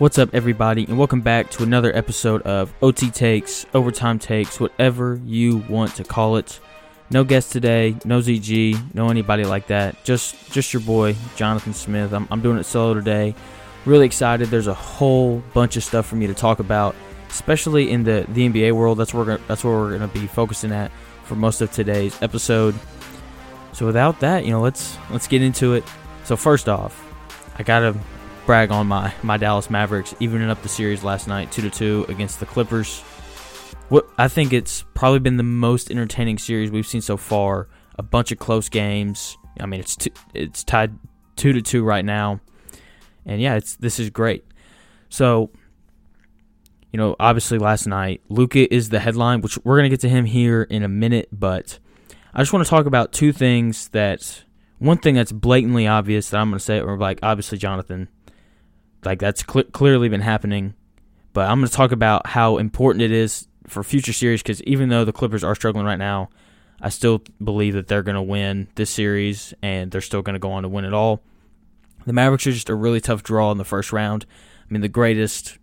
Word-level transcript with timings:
What's 0.00 0.16
up, 0.16 0.30
everybody, 0.32 0.86
and 0.86 0.96
welcome 0.96 1.20
back 1.20 1.50
to 1.50 1.62
another 1.62 1.94
episode 1.94 2.40
of 2.44 2.72
OT 2.80 3.10
Takes, 3.10 3.66
Overtime 3.74 4.18
Takes, 4.18 4.58
whatever 4.58 5.20
you 5.26 5.58
want 5.68 5.94
to 5.96 6.04
call 6.04 6.36
it. 6.36 6.58
No 7.10 7.22
guest 7.22 7.52
today, 7.52 7.94
no 8.06 8.20
ZG, 8.20 8.94
no 8.94 9.10
anybody 9.10 9.44
like 9.44 9.66
that. 9.66 10.02
Just, 10.02 10.52
just 10.52 10.72
your 10.72 10.80
boy 10.80 11.16
Jonathan 11.36 11.74
Smith. 11.74 12.14
I'm, 12.14 12.26
I'm 12.30 12.40
doing 12.40 12.56
it 12.56 12.64
solo 12.64 12.94
today. 12.94 13.34
Really 13.84 14.06
excited. 14.06 14.48
There's 14.48 14.68
a 14.68 14.72
whole 14.72 15.42
bunch 15.52 15.76
of 15.76 15.84
stuff 15.84 16.06
for 16.06 16.16
me 16.16 16.26
to 16.28 16.34
talk 16.34 16.60
about, 16.60 16.96
especially 17.28 17.90
in 17.90 18.02
the, 18.02 18.24
the 18.30 18.48
NBA 18.48 18.72
world. 18.72 18.96
That's 18.96 19.12
where 19.12 19.36
that's 19.36 19.62
where 19.62 19.74
we're 19.74 19.98
going 19.98 20.10
to 20.10 20.18
be 20.18 20.26
focusing 20.26 20.72
at 20.72 20.90
for 21.24 21.34
most 21.34 21.60
of 21.60 21.72
today's 21.72 22.16
episode. 22.22 22.74
So 23.74 23.84
without 23.84 24.18
that, 24.20 24.46
you 24.46 24.50
know, 24.50 24.62
let's 24.62 24.96
let's 25.10 25.28
get 25.28 25.42
into 25.42 25.74
it. 25.74 25.84
So 26.24 26.38
first 26.38 26.70
off, 26.70 27.04
I 27.58 27.62
gotta 27.62 27.94
brag 28.50 28.72
on 28.72 28.88
my 28.88 29.14
my 29.22 29.36
Dallas 29.36 29.70
Mavericks 29.70 30.12
evening 30.18 30.50
up 30.50 30.60
the 30.60 30.68
series 30.68 31.04
last 31.04 31.28
night, 31.28 31.52
two 31.52 31.62
to 31.62 31.70
two 31.70 32.04
against 32.08 32.40
the 32.40 32.46
Clippers. 32.46 32.98
What 33.90 34.08
I 34.18 34.26
think 34.26 34.52
it's 34.52 34.84
probably 34.92 35.20
been 35.20 35.36
the 35.36 35.44
most 35.44 35.88
entertaining 35.88 36.36
series 36.36 36.68
we've 36.68 36.84
seen 36.84 37.00
so 37.00 37.16
far. 37.16 37.68
A 37.96 38.02
bunch 38.02 38.32
of 38.32 38.40
close 38.40 38.68
games. 38.68 39.38
I 39.60 39.66
mean, 39.66 39.78
it's 39.78 39.94
two, 39.94 40.10
it's 40.34 40.64
tied 40.64 40.98
two 41.36 41.52
to 41.52 41.62
two 41.62 41.84
right 41.84 42.04
now, 42.04 42.40
and 43.24 43.40
yeah, 43.40 43.54
it's 43.54 43.76
this 43.76 44.00
is 44.00 44.10
great. 44.10 44.44
So, 45.10 45.52
you 46.92 46.96
know, 46.96 47.14
obviously 47.20 47.58
last 47.58 47.86
night, 47.86 48.20
Luka 48.28 48.74
is 48.74 48.88
the 48.88 48.98
headline, 48.98 49.42
which 49.42 49.58
we're 49.58 49.76
gonna 49.76 49.90
get 49.90 50.00
to 50.00 50.08
him 50.08 50.24
here 50.24 50.64
in 50.64 50.82
a 50.82 50.88
minute, 50.88 51.28
but 51.30 51.78
I 52.34 52.40
just 52.40 52.52
want 52.52 52.66
to 52.66 52.68
talk 52.68 52.86
about 52.86 53.12
two 53.12 53.32
things 53.32 53.90
that 53.90 54.42
one 54.80 54.98
thing 54.98 55.14
that's 55.14 55.30
blatantly 55.30 55.86
obvious 55.86 56.30
that 56.30 56.40
I'm 56.40 56.48
going 56.48 56.58
to 56.58 56.64
say, 56.64 56.80
or 56.80 56.96
like 56.96 57.20
obviously 57.22 57.58
Jonathan, 57.58 58.08
like 59.04 59.18
that's 59.18 59.44
cl- 59.50 59.64
clearly 59.64 60.08
been 60.08 60.20
happening. 60.20 60.74
But 61.32 61.48
I'm 61.48 61.60
going 61.60 61.68
to 61.68 61.74
talk 61.74 61.92
about 61.92 62.26
how 62.26 62.58
important 62.58 63.02
it 63.02 63.12
is 63.12 63.46
for 63.66 63.82
future 63.82 64.12
series 64.12 64.42
because 64.42 64.62
even 64.64 64.88
though 64.88 65.04
the 65.04 65.12
Clippers 65.12 65.44
are 65.44 65.54
struggling 65.54 65.86
right 65.86 65.98
now, 65.98 66.30
I 66.80 66.88
still 66.88 67.22
believe 67.42 67.74
that 67.74 67.88
they're 67.88 68.02
going 68.02 68.16
to 68.16 68.22
win 68.22 68.68
this 68.74 68.90
series 68.90 69.54
and 69.62 69.90
they're 69.90 70.00
still 70.00 70.22
going 70.22 70.34
to 70.34 70.40
go 70.40 70.52
on 70.52 70.62
to 70.62 70.68
win 70.68 70.84
it 70.84 70.94
all. 70.94 71.22
The 72.06 72.12
Mavericks 72.12 72.46
are 72.46 72.52
just 72.52 72.70
a 72.70 72.74
really 72.74 73.00
tough 73.00 73.22
draw 73.22 73.52
in 73.52 73.58
the 73.58 73.64
first 73.64 73.92
round. 73.92 74.24
I 74.62 74.72
mean, 74.72 74.80
the 74.80 74.88
greatest, 74.88 75.58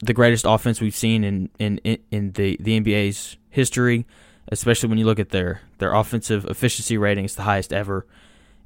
the 0.00 0.12
greatest 0.12 0.44
offense 0.46 0.80
we've 0.80 0.94
seen 0.94 1.24
in 1.24 1.50
in 1.58 1.78
in 2.10 2.32
the 2.32 2.58
the 2.60 2.78
NBA's 2.78 3.38
history, 3.48 4.06
especially 4.48 4.90
when 4.90 4.98
you 4.98 5.06
look 5.06 5.18
at 5.18 5.30
their 5.30 5.62
their 5.78 5.94
offensive 5.94 6.44
efficiency 6.44 6.98
rating, 6.98 7.24
it's 7.24 7.34
the 7.34 7.42
highest 7.42 7.72
ever. 7.72 8.06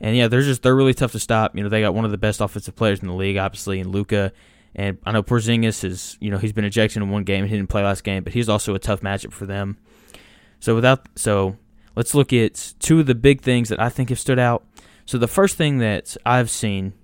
And 0.01 0.17
yeah, 0.17 0.29
they're 0.29 0.43
just 0.43 0.63
they're 0.63 0.75
really 0.75 0.95
tough 0.95 1.13
to 1.13 1.19
stop. 1.19 1.57
You 1.57 1.63
know, 1.63 1.69
they 1.69 1.81
got 1.81 1.95
one 1.95 2.05
of 2.05 2.11
the 2.11 2.19
best 2.19 2.41
offensive 2.41 2.77
players 2.77 3.01
in 3.01 3.09
the 3.09 3.15
league, 3.15 3.37
obviously, 3.37 3.81
in 3.81 3.91
Luka. 3.91 4.33
And 4.75 4.99
I 5.05 5.13
know 5.13 5.23
Porzingis 5.23 5.85
is, 5.85 6.19
you 6.21 6.31
know, 6.31 6.39
he's 6.39 6.53
been 6.53 6.65
ejected 6.65 7.01
in 7.01 7.09
one 7.09 7.23
game. 7.25 7.45
He 7.47 7.57
didn't 7.57 7.71
play 7.71 7.83
last 7.85 8.03
game, 8.03 8.25
but 8.25 8.33
he's 8.33 8.49
also 8.49 8.75
a 8.75 8.79
tough 8.79 9.01
matchup 9.01 9.33
for 9.33 9.47
them. 9.47 9.79
So 10.59 10.75
without 10.75 11.07
so 11.15 11.57
let's 11.95 12.15
look 12.15 12.33
at 12.33 12.75
two 12.81 13.01
of 13.01 13.07
the 13.07 13.15
big 13.15 13.41
things 13.41 13.69
that 13.69 13.81
I 13.81 13.89
think 13.89 14.09
have 14.09 14.19
stood 14.19 14.39
out. 14.39 14.65
So 15.07 15.19
the 15.19 15.29
first 15.29 15.57
thing 15.57 15.79
that 15.79 16.17
I've 16.25 16.51
seen 16.51 16.95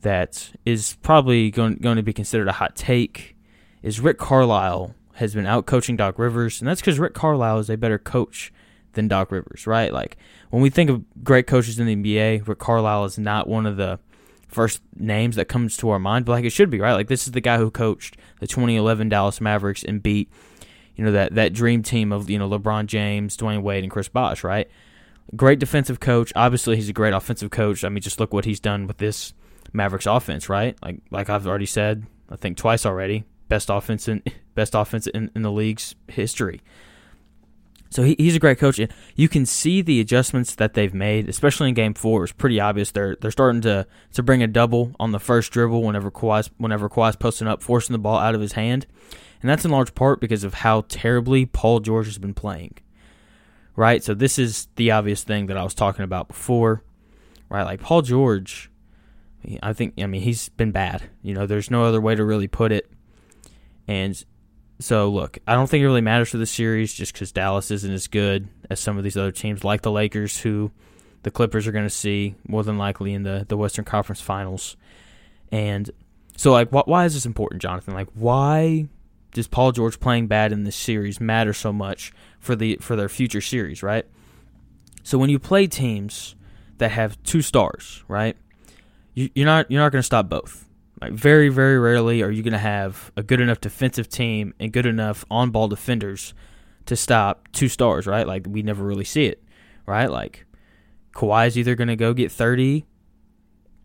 that 0.00 0.50
is 0.64 0.96
probably 1.02 1.50
going, 1.50 1.76
going 1.76 1.96
to 1.96 2.02
be 2.02 2.12
considered 2.12 2.48
a 2.48 2.52
hot 2.52 2.74
take 2.74 3.36
is 3.82 4.00
Rick 4.00 4.18
Carlisle 4.18 4.94
has 5.14 5.34
been 5.34 5.46
out 5.46 5.66
coaching 5.66 5.96
Doc 5.96 6.18
Rivers, 6.18 6.60
and 6.60 6.68
that's 6.68 6.80
because 6.80 6.98
Rick 6.98 7.14
Carlisle 7.14 7.58
is 7.58 7.70
a 7.70 7.76
better 7.76 7.98
coach 7.98 8.52
than 8.92 9.08
Doc 9.08 9.30
Rivers, 9.30 9.66
right? 9.66 9.92
Like 9.92 10.16
when 10.50 10.62
we 10.62 10.70
think 10.70 10.90
of 10.90 11.04
great 11.24 11.46
coaches 11.46 11.78
in 11.78 11.86
the 11.86 11.96
NBA, 11.96 12.46
Rick 12.46 12.58
Carlisle 12.58 13.04
is 13.06 13.18
not 13.18 13.48
one 13.48 13.66
of 13.66 13.76
the 13.76 13.98
first 14.48 14.82
names 14.96 15.36
that 15.36 15.46
comes 15.46 15.76
to 15.78 15.90
our 15.90 15.98
mind, 15.98 16.24
but 16.24 16.32
like 16.32 16.44
it 16.44 16.50
should 16.50 16.70
be, 16.70 16.80
right? 16.80 16.94
Like 16.94 17.08
this 17.08 17.26
is 17.26 17.32
the 17.32 17.40
guy 17.40 17.58
who 17.58 17.70
coached 17.70 18.16
the 18.40 18.46
2011 18.46 19.08
Dallas 19.08 19.40
Mavericks 19.40 19.82
and 19.82 20.02
beat, 20.02 20.30
you 20.96 21.04
know, 21.04 21.12
that 21.12 21.34
that 21.34 21.52
dream 21.52 21.82
team 21.82 22.12
of 22.12 22.28
you 22.28 22.38
know 22.38 22.48
LeBron 22.48 22.86
James, 22.86 23.36
Dwyane 23.36 23.62
Wade, 23.62 23.84
and 23.84 23.90
Chris 23.90 24.08
Bosh, 24.08 24.44
right? 24.44 24.68
Great 25.36 25.60
defensive 25.60 26.00
coach. 26.00 26.32
Obviously, 26.34 26.76
he's 26.76 26.88
a 26.88 26.92
great 26.92 27.14
offensive 27.14 27.50
coach. 27.50 27.84
I 27.84 27.88
mean, 27.88 28.02
just 28.02 28.18
look 28.18 28.32
what 28.32 28.44
he's 28.44 28.60
done 28.60 28.86
with 28.86 28.98
this 28.98 29.32
Mavericks 29.72 30.06
offense, 30.06 30.48
right? 30.48 30.76
Like 30.82 31.00
like 31.10 31.30
I've 31.30 31.46
already 31.46 31.66
said, 31.66 32.06
I 32.28 32.36
think 32.36 32.56
twice 32.56 32.84
already, 32.84 33.24
best 33.48 33.70
offense 33.70 34.08
in 34.08 34.22
best 34.54 34.74
offense 34.74 35.06
in, 35.06 35.30
in 35.34 35.42
the 35.42 35.52
league's 35.52 35.94
history. 36.08 36.60
So 37.90 38.04
he, 38.04 38.14
he's 38.18 38.36
a 38.36 38.38
great 38.38 38.58
coach. 38.58 38.78
and 38.78 38.92
You 39.16 39.28
can 39.28 39.44
see 39.44 39.82
the 39.82 40.00
adjustments 40.00 40.54
that 40.54 40.74
they've 40.74 40.94
made, 40.94 41.28
especially 41.28 41.68
in 41.68 41.74
Game 41.74 41.94
Four. 41.94 42.22
It's 42.22 42.32
pretty 42.32 42.60
obvious 42.60 42.92
they're 42.92 43.16
they're 43.20 43.32
starting 43.32 43.60
to 43.62 43.86
to 44.12 44.22
bring 44.22 44.42
a 44.42 44.46
double 44.46 44.92
on 45.00 45.10
the 45.10 45.18
first 45.18 45.52
dribble 45.52 45.82
whenever 45.82 46.10
Kawhi's 46.10 46.50
whenever 46.56 46.88
Kawhi's 46.88 47.16
posting 47.16 47.48
up, 47.48 47.62
forcing 47.62 47.92
the 47.92 47.98
ball 47.98 48.18
out 48.18 48.36
of 48.36 48.40
his 48.40 48.52
hand, 48.52 48.86
and 49.42 49.50
that's 49.50 49.64
in 49.64 49.72
large 49.72 49.94
part 49.94 50.20
because 50.20 50.44
of 50.44 50.54
how 50.54 50.82
terribly 50.88 51.46
Paul 51.46 51.80
George 51.80 52.06
has 52.06 52.18
been 52.18 52.34
playing. 52.34 52.76
Right. 53.74 54.04
So 54.04 54.14
this 54.14 54.38
is 54.38 54.68
the 54.76 54.92
obvious 54.92 55.24
thing 55.24 55.46
that 55.46 55.56
I 55.56 55.64
was 55.64 55.74
talking 55.74 56.04
about 56.04 56.28
before. 56.28 56.82
Right. 57.48 57.64
Like 57.64 57.80
Paul 57.80 58.02
George, 58.02 58.70
I 59.62 59.72
think. 59.72 59.94
I 59.98 60.06
mean, 60.06 60.22
he's 60.22 60.48
been 60.50 60.70
bad. 60.70 61.02
You 61.22 61.34
know, 61.34 61.46
there's 61.46 61.70
no 61.70 61.84
other 61.84 62.00
way 62.00 62.14
to 62.14 62.24
really 62.24 62.48
put 62.48 62.70
it. 62.70 62.88
And 63.88 64.22
so 64.80 65.10
look, 65.10 65.38
I 65.46 65.54
don't 65.54 65.68
think 65.68 65.82
it 65.82 65.86
really 65.86 66.00
matters 66.00 66.30
for 66.30 66.38
the 66.38 66.46
series 66.46 66.92
just 66.92 67.12
because 67.12 67.32
Dallas 67.32 67.70
isn't 67.70 67.92
as 67.92 68.06
good 68.06 68.48
as 68.68 68.80
some 68.80 68.96
of 68.98 69.04
these 69.04 69.16
other 69.16 69.30
teams, 69.30 69.62
like 69.62 69.82
the 69.82 69.90
Lakers, 69.90 70.40
who 70.40 70.72
the 71.22 71.30
Clippers 71.30 71.66
are 71.66 71.72
going 71.72 71.84
to 71.84 71.90
see 71.90 72.34
more 72.48 72.64
than 72.64 72.78
likely 72.78 73.12
in 73.12 73.22
the 73.22 73.44
the 73.48 73.56
Western 73.56 73.84
Conference 73.84 74.20
Finals. 74.20 74.76
And 75.52 75.90
so, 76.36 76.52
like, 76.52 76.70
wh- 76.70 76.88
why 76.88 77.04
is 77.04 77.14
this 77.14 77.26
important, 77.26 77.60
Jonathan? 77.60 77.92
Like, 77.92 78.08
why 78.14 78.88
does 79.32 79.46
Paul 79.46 79.72
George 79.72 80.00
playing 80.00 80.26
bad 80.26 80.52
in 80.52 80.64
this 80.64 80.76
series 80.76 81.20
matter 81.20 81.52
so 81.52 81.72
much 81.72 82.12
for 82.38 82.56
the 82.56 82.78
for 82.80 82.96
their 82.96 83.08
future 83.08 83.40
series, 83.40 83.82
right? 83.82 84.06
So 85.02 85.18
when 85.18 85.30
you 85.30 85.38
play 85.38 85.66
teams 85.66 86.34
that 86.78 86.90
have 86.92 87.22
two 87.22 87.42
stars, 87.42 88.02
right, 88.08 88.36
you, 89.14 89.28
you're 89.34 89.46
not 89.46 89.70
you're 89.70 89.82
not 89.82 89.92
going 89.92 90.00
to 90.00 90.06
stop 90.06 90.28
both. 90.28 90.66
Like 91.00 91.12
very, 91.12 91.48
very 91.48 91.78
rarely 91.78 92.22
are 92.22 92.30
you 92.30 92.42
going 92.42 92.52
to 92.52 92.58
have 92.58 93.10
a 93.16 93.22
good 93.22 93.40
enough 93.40 93.60
defensive 93.60 94.08
team 94.08 94.52
and 94.60 94.72
good 94.72 94.86
enough 94.86 95.24
on-ball 95.30 95.68
defenders 95.68 96.34
to 96.86 96.96
stop 96.96 97.48
two 97.52 97.68
stars, 97.68 98.06
right? 98.06 98.26
Like 98.26 98.46
we 98.48 98.62
never 98.62 98.84
really 98.84 99.04
see 99.04 99.26
it, 99.26 99.42
right? 99.86 100.10
Like 100.10 100.44
Kawhi 101.14 101.46
is 101.46 101.56
either 101.56 101.74
going 101.74 101.88
to 101.88 101.96
go 101.96 102.12
get 102.12 102.30
30 102.30 102.86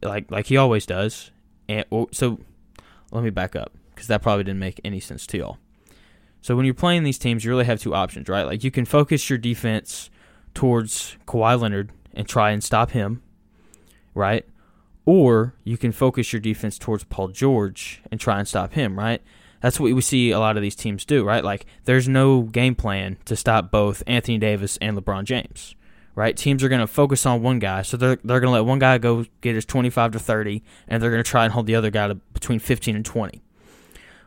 like 0.01 0.29
like 0.29 0.47
he 0.47 0.57
always 0.57 0.85
does. 0.85 1.31
And 1.67 1.85
so 2.11 2.39
let 3.11 3.23
me 3.23 3.29
back 3.29 3.55
up 3.55 3.71
cuz 3.95 4.07
that 4.07 4.21
probably 4.21 4.43
didn't 4.43 4.59
make 4.59 4.81
any 4.83 4.99
sense 4.99 5.25
to 5.27 5.37
y'all. 5.37 5.57
So 6.41 6.55
when 6.55 6.65
you're 6.65 6.75
playing 6.75 7.03
these 7.03 7.17
teams, 7.17 7.43
you 7.43 7.49
really 7.49 7.65
have 7.65 7.79
two 7.79 7.95
options, 7.95 8.29
right? 8.29 8.43
Like 8.43 8.63
you 8.63 8.71
can 8.71 8.85
focus 8.85 9.29
your 9.29 9.39
defense 9.39 10.11
towards 10.53 11.17
Kawhi 11.27 11.59
Leonard 11.59 11.91
and 12.13 12.27
try 12.27 12.51
and 12.51 12.63
stop 12.63 12.91
him, 12.91 13.23
right? 14.13 14.45
Or 15.05 15.53
you 15.63 15.77
can 15.77 15.91
focus 15.91 16.33
your 16.33 16.39
defense 16.39 16.79
towards 16.79 17.03
Paul 17.03 17.27
George 17.29 18.01
and 18.11 18.19
try 18.19 18.39
and 18.39 18.47
stop 18.47 18.73
him, 18.73 18.97
right? 18.97 19.21
That's 19.61 19.79
what 19.79 19.93
we 19.93 20.01
see 20.01 20.31
a 20.31 20.39
lot 20.39 20.57
of 20.57 20.63
these 20.63 20.75
teams 20.75 21.05
do, 21.05 21.23
right? 21.23 21.43
Like 21.43 21.65
there's 21.85 22.07
no 22.07 22.43
game 22.43 22.75
plan 22.75 23.17
to 23.25 23.35
stop 23.35 23.71
both 23.71 24.03
Anthony 24.07 24.37
Davis 24.37 24.77
and 24.81 24.97
LeBron 24.97 25.23
James, 25.23 25.75
right? 26.15 26.35
Teams 26.35 26.63
are 26.63 26.69
going 26.69 26.81
to 26.81 26.87
focus 26.87 27.25
on 27.25 27.41
one 27.41 27.59
guy, 27.59 27.81
so 27.83 27.97
they're 27.97 28.17
they're 28.23 28.39
going 28.39 28.51
to 28.51 28.59
let 28.59 28.65
one 28.65 28.79
guy 28.79 28.97
go 28.97 29.25
get 29.41 29.55
his 29.55 29.65
25 29.65 30.11
to 30.11 30.19
30 30.19 30.63
and 30.87 31.01
they're 31.01 31.11
going 31.11 31.23
to 31.23 31.29
try 31.29 31.45
and 31.45 31.53
hold 31.53 31.67
the 31.67 31.75
other 31.75 31.91
guy 31.91 32.07
to 32.07 32.15
between 32.15 32.59
15 32.59 32.95
and 32.95 33.05
20. 33.05 33.41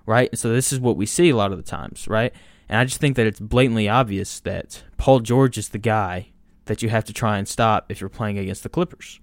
Right? 0.07 0.37
So 0.39 0.53
this 0.53 0.73
is 0.73 0.81
what 0.81 0.97
we 0.97 1.07
see 1.07 1.29
a 1.29 1.37
lot 1.37 1.53
of 1.53 1.59
the 1.59 1.63
times, 1.63 2.09
right? 2.09 2.33
And 2.69 2.79
I 2.79 2.85
just 2.85 3.01
think 3.01 3.17
that 3.17 3.27
it's 3.27 3.41
blatantly 3.41 3.89
obvious 3.89 4.41
that 4.41 4.83
Paul 4.97 5.21
George 5.21 5.59
is 5.59 5.69
the 5.69 5.79
guy 5.79 6.31
that 6.65 6.83
you 6.83 6.89
have 6.89 7.05
to 7.05 7.13
try 7.13 7.39
and 7.39 7.47
stop 7.47 7.87
if 7.91 8.01
you're 8.01 8.09
playing 8.09 8.39
against 8.39 8.63
the 8.63 8.69
Clippers 8.69 9.21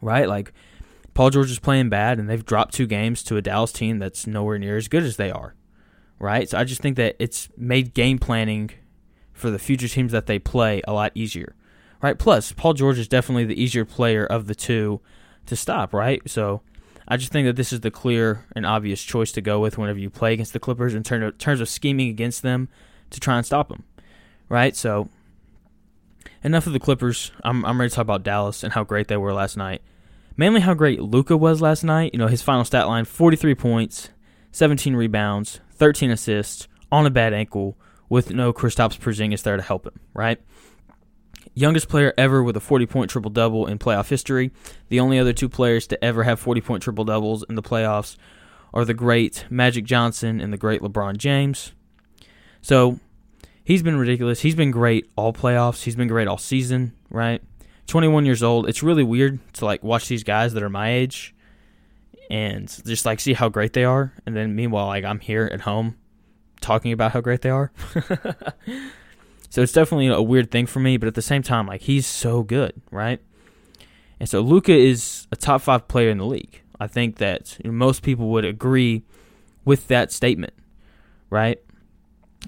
right? 0.00 0.28
Like 0.28 0.52
Paul 1.14 1.30
George 1.30 1.50
is 1.50 1.58
playing 1.58 1.88
bad, 1.88 2.18
and 2.18 2.28
they've 2.28 2.44
dropped 2.44 2.74
two 2.74 2.86
games 2.86 3.22
to 3.24 3.36
a 3.36 3.42
Dallas 3.42 3.72
team 3.72 3.98
that's 3.98 4.26
nowhere 4.26 4.58
near 4.58 4.76
as 4.76 4.88
good 4.88 5.02
as 5.02 5.16
they 5.16 5.30
are, 5.30 5.54
right? 6.18 6.48
So 6.48 6.58
I 6.58 6.64
just 6.64 6.80
think 6.80 6.96
that 6.96 7.16
it's 7.18 7.48
made 7.56 7.94
game 7.94 8.18
planning 8.18 8.70
for 9.32 9.50
the 9.50 9.58
future 9.58 9.88
teams 9.88 10.12
that 10.12 10.26
they 10.26 10.38
play 10.38 10.82
a 10.86 10.92
lot 10.92 11.12
easier, 11.14 11.54
right? 12.02 12.18
Plus, 12.18 12.52
Paul 12.52 12.74
George 12.74 12.98
is 12.98 13.08
definitely 13.08 13.44
the 13.44 13.60
easier 13.60 13.84
player 13.84 14.26
of 14.26 14.46
the 14.46 14.54
two 14.54 15.00
to 15.46 15.56
stop, 15.56 15.92
right? 15.94 16.20
So 16.28 16.62
I 17.06 17.16
just 17.16 17.32
think 17.32 17.46
that 17.46 17.56
this 17.56 17.72
is 17.72 17.80
the 17.80 17.90
clear 17.90 18.44
and 18.54 18.66
obvious 18.66 19.02
choice 19.02 19.32
to 19.32 19.40
go 19.40 19.60
with 19.60 19.78
whenever 19.78 19.98
you 19.98 20.10
play 20.10 20.34
against 20.34 20.52
the 20.52 20.60
Clippers 20.60 20.94
in 20.94 21.02
terms 21.02 21.60
of 21.60 21.68
scheming 21.68 22.10
against 22.10 22.42
them 22.42 22.68
to 23.10 23.18
try 23.18 23.36
and 23.36 23.46
stop 23.46 23.68
them, 23.68 23.84
right? 24.48 24.76
So 24.76 25.08
enough 26.42 26.66
of 26.66 26.72
the 26.72 26.80
Clippers. 26.80 27.32
I'm 27.42 27.64
I'm 27.64 27.80
ready 27.80 27.90
to 27.90 27.96
talk 27.96 28.02
about 28.02 28.22
Dallas 28.22 28.62
and 28.62 28.72
how 28.72 28.84
great 28.84 29.08
they 29.08 29.16
were 29.16 29.32
last 29.32 29.56
night. 29.56 29.82
Mainly 30.36 30.60
how 30.60 30.74
great 30.74 31.00
Luka 31.00 31.36
was 31.36 31.60
last 31.60 31.82
night. 31.82 32.12
You 32.12 32.18
know, 32.18 32.28
his 32.28 32.42
final 32.42 32.64
stat 32.64 32.86
line 32.86 33.04
43 33.04 33.54
points, 33.54 34.10
17 34.52 34.94
rebounds, 34.94 35.60
13 35.72 36.10
assists 36.10 36.68
on 36.92 37.06
a 37.06 37.10
bad 37.10 37.32
ankle 37.34 37.76
with 38.08 38.30
no 38.30 38.52
Kristaps 38.52 38.98
Porzingis 38.98 39.42
there 39.42 39.56
to 39.56 39.62
help 39.62 39.86
him, 39.86 40.00
right? 40.14 40.40
Youngest 41.54 41.88
player 41.88 42.14
ever 42.16 42.42
with 42.42 42.56
a 42.56 42.60
40 42.60 42.86
point 42.86 43.10
triple 43.10 43.30
double 43.30 43.66
in 43.66 43.78
playoff 43.78 44.08
history. 44.08 44.50
The 44.88 45.00
only 45.00 45.18
other 45.18 45.32
two 45.32 45.48
players 45.48 45.86
to 45.88 46.04
ever 46.04 46.22
have 46.22 46.38
40 46.38 46.60
point 46.60 46.82
triple 46.82 47.04
doubles 47.04 47.44
in 47.48 47.56
the 47.56 47.62
playoffs 47.62 48.16
are 48.72 48.84
the 48.84 48.94
great 48.94 49.44
Magic 49.50 49.84
Johnson 49.84 50.40
and 50.40 50.52
the 50.52 50.58
great 50.58 50.82
LeBron 50.82 51.16
James. 51.16 51.72
So 52.60 53.00
he's 53.68 53.82
been 53.82 53.98
ridiculous. 53.98 54.40
He's 54.40 54.54
been 54.54 54.70
great 54.70 55.10
all 55.14 55.34
playoffs. 55.34 55.82
He's 55.82 55.94
been 55.94 56.08
great 56.08 56.26
all 56.26 56.38
season, 56.38 56.94
right? 57.10 57.42
21 57.86 58.24
years 58.24 58.42
old. 58.42 58.66
It's 58.66 58.82
really 58.82 59.04
weird 59.04 59.40
to 59.54 59.66
like 59.66 59.84
watch 59.84 60.08
these 60.08 60.24
guys 60.24 60.54
that 60.54 60.62
are 60.62 60.70
my 60.70 60.90
age 60.90 61.34
and 62.30 62.66
just 62.86 63.04
like 63.04 63.20
see 63.20 63.34
how 63.34 63.50
great 63.50 63.74
they 63.74 63.84
are 63.84 64.14
and 64.26 64.34
then 64.34 64.54
meanwhile 64.54 64.86
like 64.86 65.04
I'm 65.04 65.20
here 65.20 65.48
at 65.52 65.62
home 65.62 65.96
talking 66.62 66.92
about 66.92 67.12
how 67.12 67.20
great 67.20 67.42
they 67.42 67.50
are. 67.50 67.70
so 69.50 69.62
it's 69.62 69.72
definitely 69.72 70.08
a 70.08 70.22
weird 70.22 70.50
thing 70.50 70.64
for 70.64 70.80
me, 70.80 70.96
but 70.96 71.06
at 71.06 71.14
the 71.14 71.22
same 71.22 71.42
time 71.42 71.66
like 71.66 71.82
he's 71.82 72.06
so 72.06 72.42
good, 72.42 72.72
right? 72.90 73.20
And 74.18 74.30
so 74.30 74.40
Luka 74.40 74.72
is 74.72 75.26
a 75.30 75.36
top 75.36 75.60
5 75.60 75.88
player 75.88 76.08
in 76.08 76.16
the 76.16 76.26
league. 76.26 76.62
I 76.80 76.86
think 76.86 77.16
that 77.16 77.58
most 77.66 78.02
people 78.02 78.30
would 78.30 78.46
agree 78.46 79.04
with 79.66 79.88
that 79.88 80.10
statement, 80.10 80.54
right? 81.28 81.60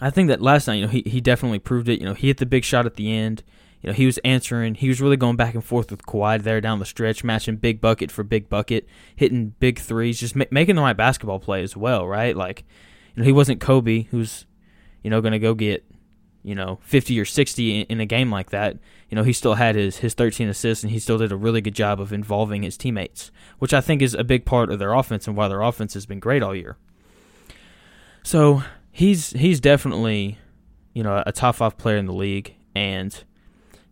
I 0.00 0.10
think 0.10 0.28
that 0.28 0.40
last 0.40 0.66
night, 0.66 0.76
you 0.76 0.82
know, 0.82 0.88
he, 0.88 1.02
he 1.06 1.20
definitely 1.20 1.58
proved 1.58 1.88
it. 1.88 2.00
You 2.00 2.06
know, 2.06 2.14
he 2.14 2.28
hit 2.28 2.38
the 2.38 2.46
big 2.46 2.64
shot 2.64 2.86
at 2.86 2.94
the 2.94 3.12
end. 3.12 3.42
You 3.82 3.88
know, 3.88 3.92
he 3.94 4.06
was 4.06 4.18
answering. 4.18 4.74
He 4.74 4.88
was 4.88 5.00
really 5.00 5.16
going 5.16 5.36
back 5.36 5.54
and 5.54 5.64
forth 5.64 5.90
with 5.90 6.06
Kawhi 6.06 6.42
there 6.42 6.60
down 6.60 6.78
the 6.78 6.84
stretch, 6.84 7.24
matching 7.24 7.56
big 7.56 7.80
bucket 7.80 8.10
for 8.10 8.22
big 8.22 8.48
bucket, 8.48 8.86
hitting 9.16 9.54
big 9.58 9.78
threes, 9.78 10.20
just 10.20 10.36
ma- 10.36 10.44
making 10.50 10.76
the 10.76 10.82
right 10.82 10.96
basketball 10.96 11.38
play 11.38 11.62
as 11.62 11.76
well, 11.76 12.06
right? 12.06 12.36
Like, 12.36 12.64
you 13.14 13.22
know, 13.22 13.26
he 13.26 13.32
wasn't 13.32 13.60
Kobe, 13.60 14.02
who's, 14.04 14.46
you 15.02 15.10
know, 15.10 15.20
going 15.20 15.32
to 15.32 15.38
go 15.38 15.54
get, 15.54 15.84
you 16.42 16.54
know, 16.54 16.78
50 16.82 17.18
or 17.18 17.24
60 17.24 17.80
in, 17.80 17.86
in 17.86 18.00
a 18.00 18.06
game 18.06 18.30
like 18.30 18.50
that 18.50 18.78
you 19.10 19.16
know, 19.16 19.24
he 19.24 19.32
still 19.32 19.54
had 19.54 19.74
his, 19.74 19.98
his 19.98 20.14
13 20.14 20.48
assists 20.48 20.84
and 20.84 20.92
he 20.92 21.00
still 21.00 21.18
did 21.18 21.32
a 21.32 21.36
really 21.36 21.60
good 21.60 21.74
job 21.74 22.00
of 22.00 22.12
involving 22.12 22.62
his 22.62 22.76
teammates, 22.76 23.32
which 23.58 23.74
I 23.74 23.80
think 23.80 24.00
is 24.00 24.14
a 24.14 24.22
big 24.22 24.44
part 24.44 24.70
of 24.70 24.78
their 24.78 24.94
offense 24.94 25.26
and 25.26 25.36
why 25.36 25.48
their 25.48 25.62
offense 25.62 25.94
has 25.94 26.06
been 26.06 26.20
great 26.20 26.42
all 26.42 26.54
year. 26.54 26.76
So 28.22 28.62
he's 28.92 29.30
he's 29.30 29.60
definitely, 29.60 30.38
you 30.92 31.02
know, 31.02 31.22
a 31.26 31.32
top 31.32 31.56
five 31.56 31.76
player 31.76 31.96
in 31.96 32.06
the 32.06 32.14
league. 32.14 32.54
And, 32.74 33.16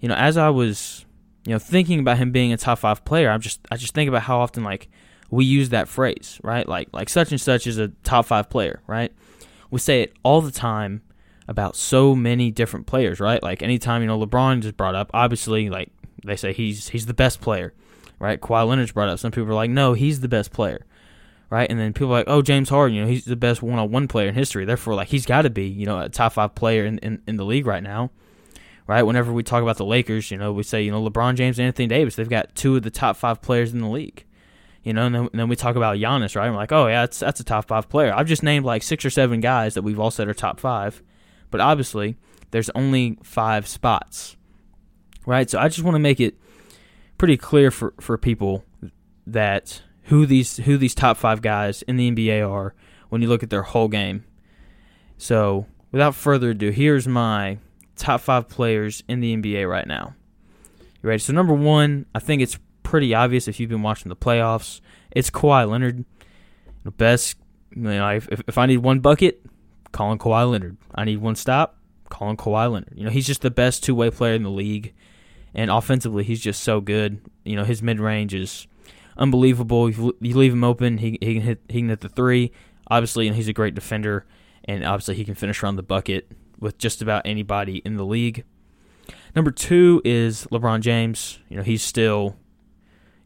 you 0.01 0.09
know, 0.09 0.15
as 0.15 0.37
I 0.37 0.51
was, 0.51 1.05
you 1.45 1.53
know, 1.53 1.59
thinking 1.59 1.99
about 2.01 2.19
him 2.19 2.31
being 2.31 2.53
a 2.53 2.57
top 2.57 2.79
five 2.81 3.05
player, 3.05 3.31
I'm 3.31 3.41
just 3.41 3.61
I 3.71 3.77
just 3.77 3.95
think 3.95 4.09
about 4.09 4.23
how 4.23 4.41
often 4.41 4.65
like 4.65 4.89
we 5.31 5.45
use 5.45 5.71
that 5.71 5.89
phrase, 5.89 6.41
right? 6.43 6.69
Like 6.69 6.89
like 6.93 7.09
such 7.09 7.31
and 7.31 7.41
such 7.41 7.67
is 7.67 7.79
a 7.79 7.89
top 8.05 8.27
five 8.27 8.49
player, 8.49 8.83
right? 8.87 9.13
We 9.71 9.79
say 9.79 10.03
it 10.03 10.15
all 10.23 10.41
the 10.41 10.51
time 10.51 11.03
about 11.47 11.77
so 11.77 12.15
many 12.15 12.51
different 12.51 12.87
players, 12.87 13.21
right? 13.21 13.43
Like 13.43 13.63
anytime 13.63 14.03
you 14.03 14.09
know 14.09 14.19
LeBron 14.19 14.65
is 14.65 14.73
brought 14.73 14.95
up, 14.95 15.11
obviously 15.15 15.71
like 15.71 15.91
they 16.25 16.37
say 16.37 16.53
he's 16.53 16.89
he's 16.89 17.07
the 17.07 17.15
best 17.15 17.41
player, 17.41 17.75
right? 18.19 18.41
Kawhi 18.41 18.67
Leonard's 18.67 18.93
brought 18.93 19.09
up. 19.09 19.19
Some 19.19 19.31
people 19.31 19.51
are 19.51 19.55
like, 19.55 19.71
no, 19.71 19.95
he's 19.95 20.21
the 20.21 20.29
best 20.29 20.53
player, 20.53 20.85
right? 21.51 21.69
And 21.69 21.79
then 21.79 21.93
people 21.93 22.09
are 22.09 22.19
like, 22.19 22.29
oh, 22.29 22.43
James 22.43 22.69
Harden, 22.69 22.97
you 22.97 23.03
know, 23.03 23.09
he's 23.09 23.25
the 23.25 23.37
best 23.37 23.63
one-on-one 23.63 24.09
player 24.09 24.29
in 24.29 24.35
history. 24.35 24.65
Therefore, 24.65 24.95
like 24.95 25.09
he's 25.09 25.27
got 25.27 25.43
to 25.43 25.51
be, 25.51 25.67
you 25.67 25.87
know, 25.87 26.01
a 26.01 26.09
top 26.09 26.35
five 26.35 26.55
player 26.55 26.85
in, 26.85 26.99
in 26.99 27.23
in 27.27 27.37
the 27.37 27.45
league 27.45 27.67
right 27.67 27.83
now, 27.83 28.11
right? 28.87 29.03
Whenever 29.03 29.33
we 29.33 29.43
talk 29.43 29.63
about 29.63 29.77
the 29.77 29.85
Lakers, 29.85 30.31
you 30.31 30.39
know, 30.39 30.53
we 30.53 30.63
say 30.63 30.83
you 30.83 30.91
know 30.91 31.03
LeBron 31.09 31.35
James 31.35 31.59
and 31.59 31.67
Anthony 31.67 31.89
Davis, 31.89 32.17
they've 32.17 32.29
got 32.29 32.55
two 32.55 32.77
of 32.77 32.83
the 32.83 32.91
top 32.91 33.17
five 33.17 33.41
players 33.41 33.73
in 33.73 33.81
the 33.81 33.89
league. 33.89 34.25
You 34.85 34.95
know, 34.95 35.05
and 35.05 35.15
then, 35.15 35.23
and 35.33 35.41
then 35.41 35.49
we 35.49 35.57
talk 35.57 35.77
about 35.77 35.97
Giannis, 35.97 36.37
right? 36.37 36.47
I'm 36.47 36.55
like, 36.55 36.73
oh 36.73 36.87
yeah, 36.87 37.03
that's 37.03 37.19
that's 37.19 37.41
a 37.41 37.45
top 37.45 37.67
five 37.67 37.89
player. 37.89 38.15
I've 38.15 38.29
just 38.29 38.43
named 38.43 38.65
like 38.65 38.83
six 38.83 39.05
or 39.05 39.11
seven 39.11 39.41
guys 39.41 39.75
that 39.75 39.83
we've 39.83 40.01
all 40.01 40.11
said 40.11 40.29
are 40.29 40.35
top 40.35 40.61
five 40.61 41.03
but 41.51 41.61
obviously, 41.61 42.17
there's 42.51 42.71
only 42.71 43.19
five 43.23 43.67
spots, 43.67 44.37
right? 45.27 45.49
So 45.49 45.59
I 45.59 45.69
just 45.69 45.83
want 45.83 45.95
to 45.95 46.01
make 46.01 46.21
it 46.21 46.37
pretty 47.17 47.37
clear 47.37 47.71
for, 47.71 47.95
for 48.01 48.17
people 48.19 48.65
that 49.27 49.83
who 50.09 50.25
these 50.27 50.57
who 50.59 50.77
these 50.77 50.95
top 50.95 51.17
five 51.17 51.43
guys 51.43 51.83
in 51.83 51.97
the 51.97 52.11
NBA 52.11 52.49
are 52.49 52.75
when 53.09 53.23
you 53.23 53.29
look 53.29 53.43
at 53.43 53.51
their 53.51 53.63
whole 53.63 53.89
game. 53.89 54.25
So 55.17 55.67
without 55.93 56.15
further 56.15 56.51
ado, 56.51 56.71
here's 56.71 57.07
my 57.07 57.59
top 57.97 58.21
five 58.21 58.49
players 58.49 59.03
in 59.09 59.21
the 59.21 59.37
NBA 59.37 59.69
right 59.69 59.87
now. 59.87 60.15
You 61.03 61.09
ready? 61.09 61.19
So 61.19 61.33
number 61.33 61.55
one, 61.55 62.07
I 62.15 62.21
think 62.21 62.43
it's 62.43 62.59
pretty 62.83 63.15
obvious 63.15 63.49
if 63.49 63.61
you've 63.61 63.71
been 63.71 63.83
watching 63.83 64.09
the 64.09 64.17
playoffs. 64.17 64.81
It's 65.11 65.31
Kawhi 65.31 65.69
Leonard. 65.69 66.05
The 66.85 66.91
best, 66.91 67.37
you 67.75 67.83
know, 67.83 68.09
if, 68.09 68.29
if 68.47 68.57
I 68.57 68.67
need 68.67 68.79
one 68.79 69.01
bucket, 69.01 69.45
calling 69.93 70.19
Kawhi 70.19 70.51
Leonard. 70.51 70.79
I 70.95 71.05
need 71.05 71.19
one 71.19 71.37
stop, 71.37 71.77
calling 72.09 72.37
Kawhi 72.37 72.73
Leonard. 72.73 72.95
You 72.95 73.05
know, 73.05 73.11
he's 73.11 73.27
just 73.27 73.43
the 73.43 73.51
best 73.51 73.85
two 73.85 73.95
way 73.95 74.11
player 74.11 74.35
in 74.35 74.43
the 74.43 74.51
league. 74.51 74.95
And 75.55 75.71
offensively, 75.71 76.25
he's 76.25 76.41
just 76.41 76.63
so 76.63 76.81
good. 76.81 77.21
You 77.45 77.57
know, 77.57 77.65
his 77.65 77.83
mid 77.83 78.01
range 78.01 78.33
is 78.33 78.67
unbelievable. 79.19 79.91
You 79.91 80.15
leave 80.21 80.53
him 80.53 80.65
open, 80.65 80.99
he, 80.99 81.19
he 81.21 81.35
can 81.35 81.43
hit 81.43 81.61
he 81.69 81.81
can 81.81 81.89
hit 81.89 82.01
the 82.01 82.09
three. 82.09 82.53
Obviously, 82.91 83.27
and 83.27 83.37
he's 83.37 83.49
a 83.49 83.53
great 83.53 83.75
defender, 83.75 84.27
and 84.65 84.85
obviously 84.85 85.15
he 85.15 85.25
can 85.25 85.35
finish 85.35 85.63
around 85.63 85.77
the 85.77 85.83
bucket 85.83 86.31
with 86.59 86.79
just 86.79 87.03
about 87.03 87.23
anybody 87.27 87.83
in 87.85 87.97
the 87.97 88.05
league. 88.05 88.45
Number 89.37 89.51
two 89.51 90.01
is 90.05 90.47
LeBron 90.51 90.81
James. 90.81 91.39
You 91.49 91.59
know, 91.59 91.63
he's 91.63 91.83
still, 91.83 92.37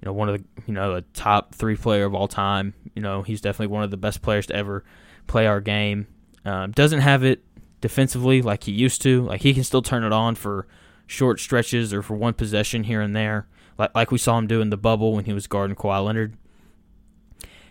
you 0.00 0.06
know, 0.06 0.12
one 0.12 0.28
of 0.28 0.38
the 0.38 0.44
you 0.66 0.74
know 0.74 0.94
the 0.94 1.02
top 1.14 1.54
three 1.54 1.76
player 1.76 2.04
of 2.04 2.14
all 2.14 2.28
time. 2.28 2.74
You 2.94 3.02
know, 3.02 3.22
he's 3.22 3.40
definitely 3.40 3.72
one 3.72 3.84
of 3.84 3.90
the 3.90 3.96
best 3.96 4.22
players 4.22 4.46
to 4.46 4.56
ever 4.56 4.84
play 5.26 5.46
our 5.46 5.60
game. 5.60 6.06
Um, 6.44 6.72
doesn't 6.72 7.00
have 7.00 7.22
it 7.22 7.44
defensively 7.80 8.42
like 8.42 8.64
he 8.64 8.72
used 8.72 9.02
to. 9.02 9.22
Like 9.22 9.42
he 9.42 9.54
can 9.54 9.64
still 9.64 9.82
turn 9.82 10.04
it 10.04 10.12
on 10.12 10.34
for 10.34 10.66
short 11.06 11.40
stretches 11.40 11.92
or 11.92 12.02
for 12.02 12.16
one 12.16 12.34
possession 12.34 12.84
here 12.84 13.00
and 13.00 13.14
there, 13.14 13.46
like 13.78 13.94
like 13.94 14.10
we 14.10 14.18
saw 14.18 14.38
him 14.38 14.46
do 14.46 14.60
in 14.60 14.70
the 14.70 14.76
bubble 14.76 15.12
when 15.14 15.24
he 15.24 15.32
was 15.32 15.46
guarding 15.46 15.76
Kawhi 15.76 16.04
Leonard. 16.04 16.36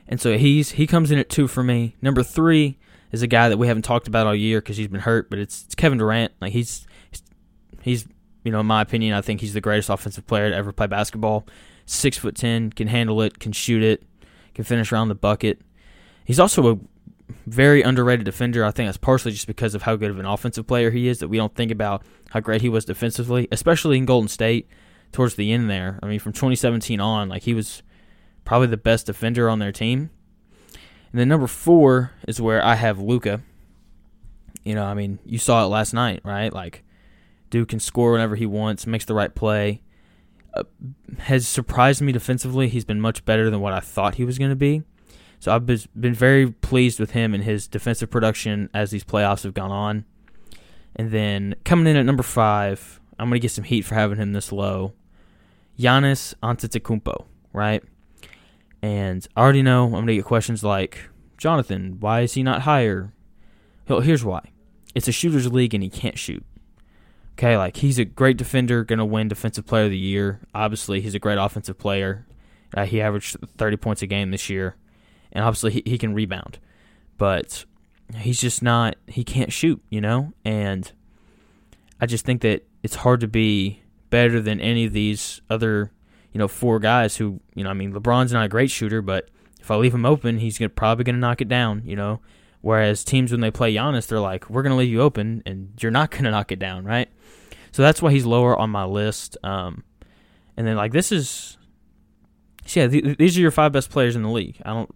And 0.07 0.19
so 0.19 0.37
he's 0.37 0.71
he 0.71 0.87
comes 0.87 1.11
in 1.11 1.19
at 1.19 1.29
two 1.29 1.47
for 1.47 1.63
me. 1.63 1.95
Number 2.01 2.23
three 2.23 2.77
is 3.11 3.21
a 3.21 3.27
guy 3.27 3.49
that 3.49 3.57
we 3.57 3.67
haven't 3.67 3.83
talked 3.83 4.07
about 4.07 4.27
all 4.27 4.35
year 4.35 4.59
because 4.61 4.77
he's 4.77 4.87
been 4.87 5.01
hurt, 5.01 5.29
but 5.29 5.39
it's, 5.39 5.63
it's 5.63 5.75
Kevin 5.75 5.97
Durant. 5.97 6.33
Like 6.41 6.53
he's 6.53 6.85
he's 7.81 8.07
you 8.43 8.51
know 8.51 8.59
in 8.59 8.65
my 8.65 8.81
opinion, 8.81 9.13
I 9.13 9.21
think 9.21 9.41
he's 9.41 9.53
the 9.53 9.61
greatest 9.61 9.89
offensive 9.89 10.27
player 10.27 10.49
to 10.49 10.55
ever 10.55 10.71
play 10.71 10.87
basketball. 10.87 11.47
Six 11.85 12.17
foot 12.17 12.35
ten, 12.35 12.71
can 12.71 12.87
handle 12.87 13.21
it, 13.21 13.39
can 13.39 13.51
shoot 13.51 13.83
it, 13.83 14.03
can 14.53 14.63
finish 14.63 14.91
around 14.91 15.09
the 15.09 15.15
bucket. 15.15 15.61
He's 16.25 16.39
also 16.39 16.73
a 16.73 16.79
very 17.47 17.81
underrated 17.81 18.25
defender. 18.25 18.63
I 18.63 18.71
think 18.71 18.87
that's 18.87 18.97
partially 18.97 19.31
just 19.31 19.47
because 19.47 19.75
of 19.75 19.83
how 19.83 19.95
good 19.95 20.11
of 20.11 20.19
an 20.19 20.25
offensive 20.25 20.67
player 20.67 20.91
he 20.91 21.07
is 21.07 21.19
that 21.19 21.27
we 21.27 21.37
don't 21.37 21.55
think 21.55 21.71
about 21.71 22.03
how 22.29 22.39
great 22.39 22.61
he 22.61 22.69
was 22.69 22.85
defensively, 22.85 23.47
especially 23.51 23.97
in 23.97 24.05
Golden 24.05 24.27
State 24.27 24.67
towards 25.11 25.35
the 25.35 25.51
end 25.51 25.69
there. 25.69 25.99
I 26.01 26.07
mean, 26.07 26.19
from 26.19 26.33
2017 26.33 26.99
on, 26.99 27.29
like 27.29 27.43
he 27.43 27.53
was 27.53 27.83
probably 28.45 28.67
the 28.67 28.77
best 28.77 29.05
defender 29.05 29.49
on 29.49 29.59
their 29.59 29.71
team. 29.71 30.09
And 31.11 31.19
then 31.19 31.27
number 31.27 31.47
four 31.47 32.11
is 32.27 32.41
where 32.41 32.63
I 32.63 32.75
have 32.75 32.99
Luka. 32.99 33.41
You 34.63 34.75
know, 34.75 34.85
I 34.85 34.93
mean, 34.93 35.19
you 35.25 35.37
saw 35.37 35.63
it 35.65 35.67
last 35.67 35.93
night, 35.93 36.21
right? 36.23 36.53
Like, 36.53 36.83
dude 37.49 37.67
can 37.67 37.79
score 37.79 38.13
whenever 38.13 38.35
he 38.35 38.45
wants, 38.45 38.87
makes 38.87 39.05
the 39.05 39.13
right 39.13 39.33
play. 39.33 39.81
Uh, 40.53 40.63
has 41.19 41.47
surprised 41.47 42.01
me 42.01 42.11
defensively. 42.11 42.67
He's 42.67 42.85
been 42.85 43.01
much 43.01 43.25
better 43.25 43.49
than 43.49 43.61
what 43.61 43.73
I 43.73 43.79
thought 43.79 44.15
he 44.15 44.25
was 44.25 44.37
going 44.37 44.49
to 44.51 44.55
be. 44.55 44.83
So 45.39 45.53
I've 45.53 45.65
been 45.65 46.13
very 46.13 46.51
pleased 46.51 46.99
with 46.99 47.11
him 47.11 47.33
and 47.33 47.43
his 47.43 47.67
defensive 47.67 48.11
production 48.11 48.69
as 48.73 48.91
these 48.91 49.03
playoffs 49.03 49.43
have 49.43 49.55
gone 49.55 49.71
on. 49.71 50.05
And 50.95 51.09
then 51.11 51.55
coming 51.63 51.87
in 51.87 51.95
at 51.95 52.05
number 52.05 52.21
five, 52.21 52.99
I'm 53.17 53.29
going 53.29 53.39
to 53.39 53.43
get 53.43 53.51
some 53.51 53.63
heat 53.63 53.81
for 53.81 53.95
having 53.95 54.17
him 54.17 54.33
this 54.33 54.51
low. 54.51 54.93
Giannis 55.81 56.33
Antetokounmpo, 56.43 57.25
right? 57.53 57.83
And 58.81 59.27
I 59.35 59.41
already 59.41 59.61
know 59.61 59.85
I'm 59.85 60.07
to 60.07 60.15
get 60.15 60.25
questions 60.25 60.63
like, 60.63 61.09
Jonathan, 61.37 61.97
why 61.99 62.21
is 62.21 62.33
he 62.33 62.43
not 62.43 62.61
higher? 62.61 63.13
Here's 63.87 64.23
why. 64.23 64.51
It's 64.95 65.07
a 65.07 65.11
shooter's 65.11 65.51
league 65.51 65.73
and 65.73 65.83
he 65.83 65.89
can't 65.89 66.17
shoot. 66.17 66.45
Okay, 67.33 67.57
like 67.57 67.77
he's 67.77 67.97
a 67.97 68.05
great 68.05 68.37
defender, 68.37 68.85
to 68.85 69.05
win 69.05 69.27
Defensive 69.27 69.65
Player 69.65 69.85
of 69.85 69.91
the 69.91 69.97
Year. 69.97 70.41
Obviously, 70.53 71.01
he's 71.01 71.15
a 71.15 71.19
great 71.19 71.37
offensive 71.37 71.77
player. 71.77 72.25
Uh, 72.75 72.85
he 72.85 73.01
averaged 73.01 73.37
30 73.57 73.77
points 73.77 74.01
a 74.01 74.07
game 74.07 74.31
this 74.31 74.49
year 74.49 74.75
and 75.31 75.43
obviously 75.43 75.71
he, 75.71 75.83
he 75.85 75.97
can 75.97 76.13
rebound, 76.13 76.59
but 77.17 77.65
he's 78.15 78.39
just 78.39 78.61
not. 78.61 78.95
He 79.07 79.23
can't 79.23 79.51
shoot, 79.51 79.81
you 79.89 80.01
know. 80.01 80.33
And 80.43 80.91
I 81.99 82.05
just 82.05 82.25
think 82.25 82.41
that 82.41 82.67
it's 82.83 82.95
hard 82.95 83.21
to 83.21 83.27
be 83.27 83.80
better 84.11 84.39
than 84.39 84.61
any 84.61 84.85
of 84.85 84.93
these 84.93 85.41
other, 85.49 85.91
you 86.31 86.37
know, 86.37 86.47
four 86.47 86.79
guys 86.79 87.17
who, 87.17 87.39
you 87.55 87.63
know, 87.63 87.71
I 87.71 87.73
mean, 87.73 87.93
LeBron's 87.93 88.31
not 88.31 88.45
a 88.45 88.49
great 88.49 88.69
shooter, 88.69 89.01
but 89.01 89.29
if 89.59 89.71
I 89.71 89.75
leave 89.75 89.95
him 89.95 90.05
open, 90.05 90.37
he's 90.37 90.59
gonna, 90.59 90.69
probably 90.69 91.03
going 91.03 91.15
to 91.15 91.19
knock 91.19 91.41
it 91.41 91.47
down, 91.47 91.81
you 91.85 91.95
know. 91.95 92.19
Whereas 92.61 93.03
teams, 93.03 93.31
when 93.31 93.41
they 93.41 93.49
play 93.49 93.73
Giannis, 93.73 94.05
they're 94.05 94.19
like, 94.19 94.47
we're 94.47 94.61
going 94.61 94.71
to 94.71 94.77
leave 94.77 94.91
you 94.91 95.01
open, 95.01 95.41
and 95.47 95.73
you're 95.79 95.91
not 95.91 96.11
going 96.11 96.25
to 96.25 96.31
knock 96.31 96.51
it 96.51 96.59
down, 96.59 96.85
right? 96.85 97.09
So 97.71 97.81
that's 97.81 98.01
why 98.01 98.11
he's 98.11 98.25
lower 98.25 98.55
on 98.55 98.69
my 98.69 98.85
list. 98.85 99.37
Um, 99.43 99.83
and 100.57 100.67
then 100.67 100.75
like 100.75 100.91
this 100.91 101.11
is, 101.11 101.57
yeah, 102.67 102.87
th- 102.87 103.17
these 103.17 103.37
are 103.37 103.41
your 103.41 103.51
five 103.51 103.71
best 103.71 103.89
players 103.89 104.15
in 104.15 104.23
the 104.23 104.29
league. 104.29 104.61
I 104.63 104.71
don't 104.71 104.93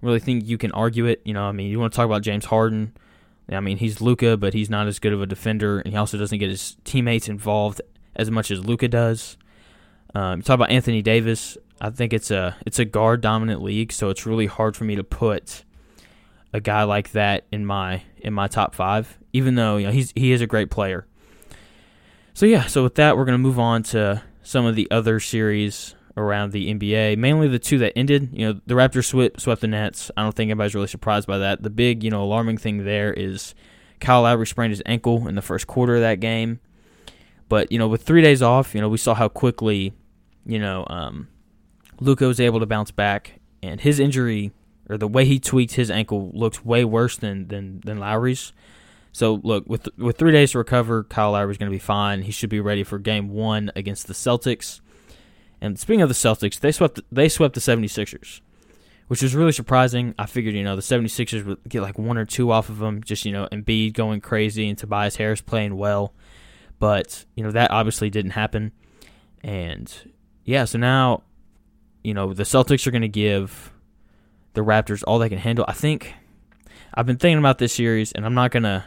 really 0.00 0.18
think 0.20 0.46
you 0.46 0.58
can 0.58 0.72
argue 0.72 1.06
it. 1.06 1.20
You 1.24 1.34
know, 1.34 1.44
I 1.44 1.52
mean, 1.52 1.70
you 1.70 1.78
want 1.78 1.92
to 1.92 1.96
talk 1.96 2.06
about 2.06 2.22
James 2.22 2.46
Harden. 2.46 2.96
I 3.48 3.60
mean, 3.60 3.76
he's 3.76 4.00
Luka, 4.00 4.36
but 4.36 4.54
he's 4.54 4.68
not 4.68 4.88
as 4.88 4.98
good 4.98 5.12
of 5.12 5.22
a 5.22 5.26
defender, 5.26 5.78
and 5.78 5.92
he 5.92 5.96
also 5.96 6.18
doesn't 6.18 6.38
get 6.38 6.48
his 6.50 6.76
teammates 6.84 7.28
involved 7.28 7.80
as 8.16 8.30
much 8.30 8.50
as 8.50 8.64
Luka 8.64 8.88
does. 8.88 9.36
Um, 10.14 10.42
talk 10.42 10.54
about 10.54 10.70
Anthony 10.70 11.02
Davis. 11.02 11.56
I 11.80 11.90
think 11.90 12.12
it's 12.12 12.30
a 12.30 12.56
it's 12.64 12.78
a 12.78 12.84
guard 12.84 13.20
dominant 13.20 13.62
league, 13.62 13.92
so 13.92 14.08
it's 14.08 14.26
really 14.26 14.46
hard 14.46 14.76
for 14.76 14.84
me 14.84 14.96
to 14.96 15.04
put 15.04 15.64
a 16.52 16.60
guy 16.60 16.84
like 16.84 17.12
that 17.12 17.44
in 17.52 17.66
my 17.66 18.02
in 18.18 18.32
my 18.32 18.48
top 18.48 18.74
five, 18.74 19.18
even 19.32 19.54
though 19.54 19.76
you 19.76 19.86
know 19.86 19.92
he's 19.92 20.12
he 20.16 20.32
is 20.32 20.40
a 20.40 20.46
great 20.46 20.70
player. 20.70 21.06
So 22.32 22.46
yeah, 22.46 22.66
so 22.66 22.82
with 22.82 22.94
that, 22.96 23.16
we're 23.16 23.26
gonna 23.26 23.38
move 23.38 23.58
on 23.58 23.82
to 23.84 24.22
some 24.42 24.64
of 24.64 24.74
the 24.74 24.90
other 24.90 25.20
series 25.20 25.94
around 26.16 26.52
the 26.52 26.72
NBA, 26.72 27.18
mainly 27.18 27.48
the 27.48 27.58
two 27.58 27.78
that 27.78 27.92
ended. 27.96 28.30
You 28.32 28.46
know, 28.46 28.60
the 28.66 28.74
Raptors 28.74 29.04
swept 29.04 29.40
swept 29.40 29.60
the 29.60 29.68
Nets. 29.68 30.10
I 30.16 30.22
don't 30.22 30.34
think 30.34 30.48
anybody's 30.48 30.74
really 30.74 30.86
surprised 30.86 31.26
by 31.26 31.38
that. 31.38 31.62
The 31.62 31.70
big 31.70 32.02
you 32.02 32.10
know 32.10 32.22
alarming 32.22 32.56
thing 32.56 32.84
there 32.84 33.12
is 33.12 33.54
Kyle 34.00 34.22
Lowry 34.22 34.46
sprained 34.46 34.72
his 34.72 34.82
ankle 34.86 35.28
in 35.28 35.34
the 35.34 35.42
first 35.42 35.66
quarter 35.66 35.96
of 35.96 36.00
that 36.00 36.20
game. 36.20 36.60
But 37.48 37.70
you 37.70 37.78
know, 37.78 37.88
with 37.88 38.02
three 38.02 38.22
days 38.22 38.42
off, 38.42 38.74
you 38.74 38.80
know 38.80 38.88
we 38.88 38.98
saw 38.98 39.14
how 39.14 39.28
quickly 39.28 39.92
you 40.44 40.58
know 40.58 40.86
um, 40.88 41.28
Luka 42.00 42.26
was 42.26 42.40
able 42.40 42.60
to 42.60 42.66
bounce 42.66 42.90
back, 42.90 43.40
and 43.62 43.80
his 43.80 44.00
injury 44.00 44.52
or 44.88 44.96
the 44.96 45.08
way 45.08 45.24
he 45.24 45.38
tweaked 45.38 45.74
his 45.74 45.90
ankle 45.90 46.30
looks 46.32 46.64
way 46.64 46.84
worse 46.84 47.16
than 47.16 47.48
than, 47.48 47.80
than 47.84 47.98
Lowry's. 47.98 48.52
So 49.12 49.40
look, 49.42 49.64
with 49.66 49.88
with 49.96 50.18
three 50.18 50.32
days 50.32 50.52
to 50.52 50.58
recover, 50.58 51.04
Kyle 51.04 51.32
Lowry's 51.32 51.58
going 51.58 51.70
to 51.70 51.74
be 51.74 51.78
fine. 51.78 52.22
He 52.22 52.32
should 52.32 52.50
be 52.50 52.60
ready 52.60 52.84
for 52.84 52.98
Game 52.98 53.30
One 53.30 53.72
against 53.74 54.06
the 54.06 54.14
Celtics. 54.14 54.80
And 55.60 55.78
speaking 55.78 56.02
of 56.02 56.08
the 56.08 56.14
Celtics, 56.14 56.60
they 56.60 56.70
swept 56.70 57.00
they 57.10 57.28
swept 57.28 57.54
the 57.54 57.60
76ers, 57.60 58.40
which 59.08 59.22
was 59.22 59.34
really 59.34 59.52
surprising. 59.52 60.14
I 60.18 60.26
figured 60.26 60.54
you 60.54 60.62
know 60.62 60.76
the 60.76 60.82
76ers 60.82 61.44
would 61.46 61.58
get 61.68 61.80
like 61.80 61.98
one 61.98 62.18
or 62.18 62.26
two 62.26 62.50
off 62.50 62.68
of 62.68 62.78
them, 62.78 63.02
just 63.02 63.24
you 63.24 63.32
know 63.32 63.48
Embiid 63.50 63.94
going 63.94 64.20
crazy 64.20 64.68
and 64.68 64.76
Tobias 64.76 65.16
Harris 65.16 65.40
playing 65.40 65.76
well, 65.76 66.12
but 66.78 67.24
you 67.34 67.42
know 67.42 67.50
that 67.50 67.70
obviously 67.70 68.10
didn't 68.10 68.32
happen. 68.32 68.72
And 69.42 69.92
yeah, 70.44 70.64
so 70.64 70.78
now 70.78 71.22
you 72.02 72.14
know 72.14 72.32
the 72.32 72.42
Celtics 72.44 72.86
are 72.86 72.90
going 72.90 73.02
to 73.02 73.08
give 73.08 73.72
the 74.54 74.62
Raptors 74.62 75.02
all 75.06 75.18
they 75.18 75.28
can 75.28 75.38
handle. 75.38 75.64
I 75.68 75.72
think 75.72 76.14
I've 76.94 77.06
been 77.06 77.18
thinking 77.18 77.38
about 77.38 77.58
this 77.58 77.72
series, 77.72 78.12
and 78.12 78.24
I'm 78.24 78.34
not 78.34 78.50
gonna 78.50 78.84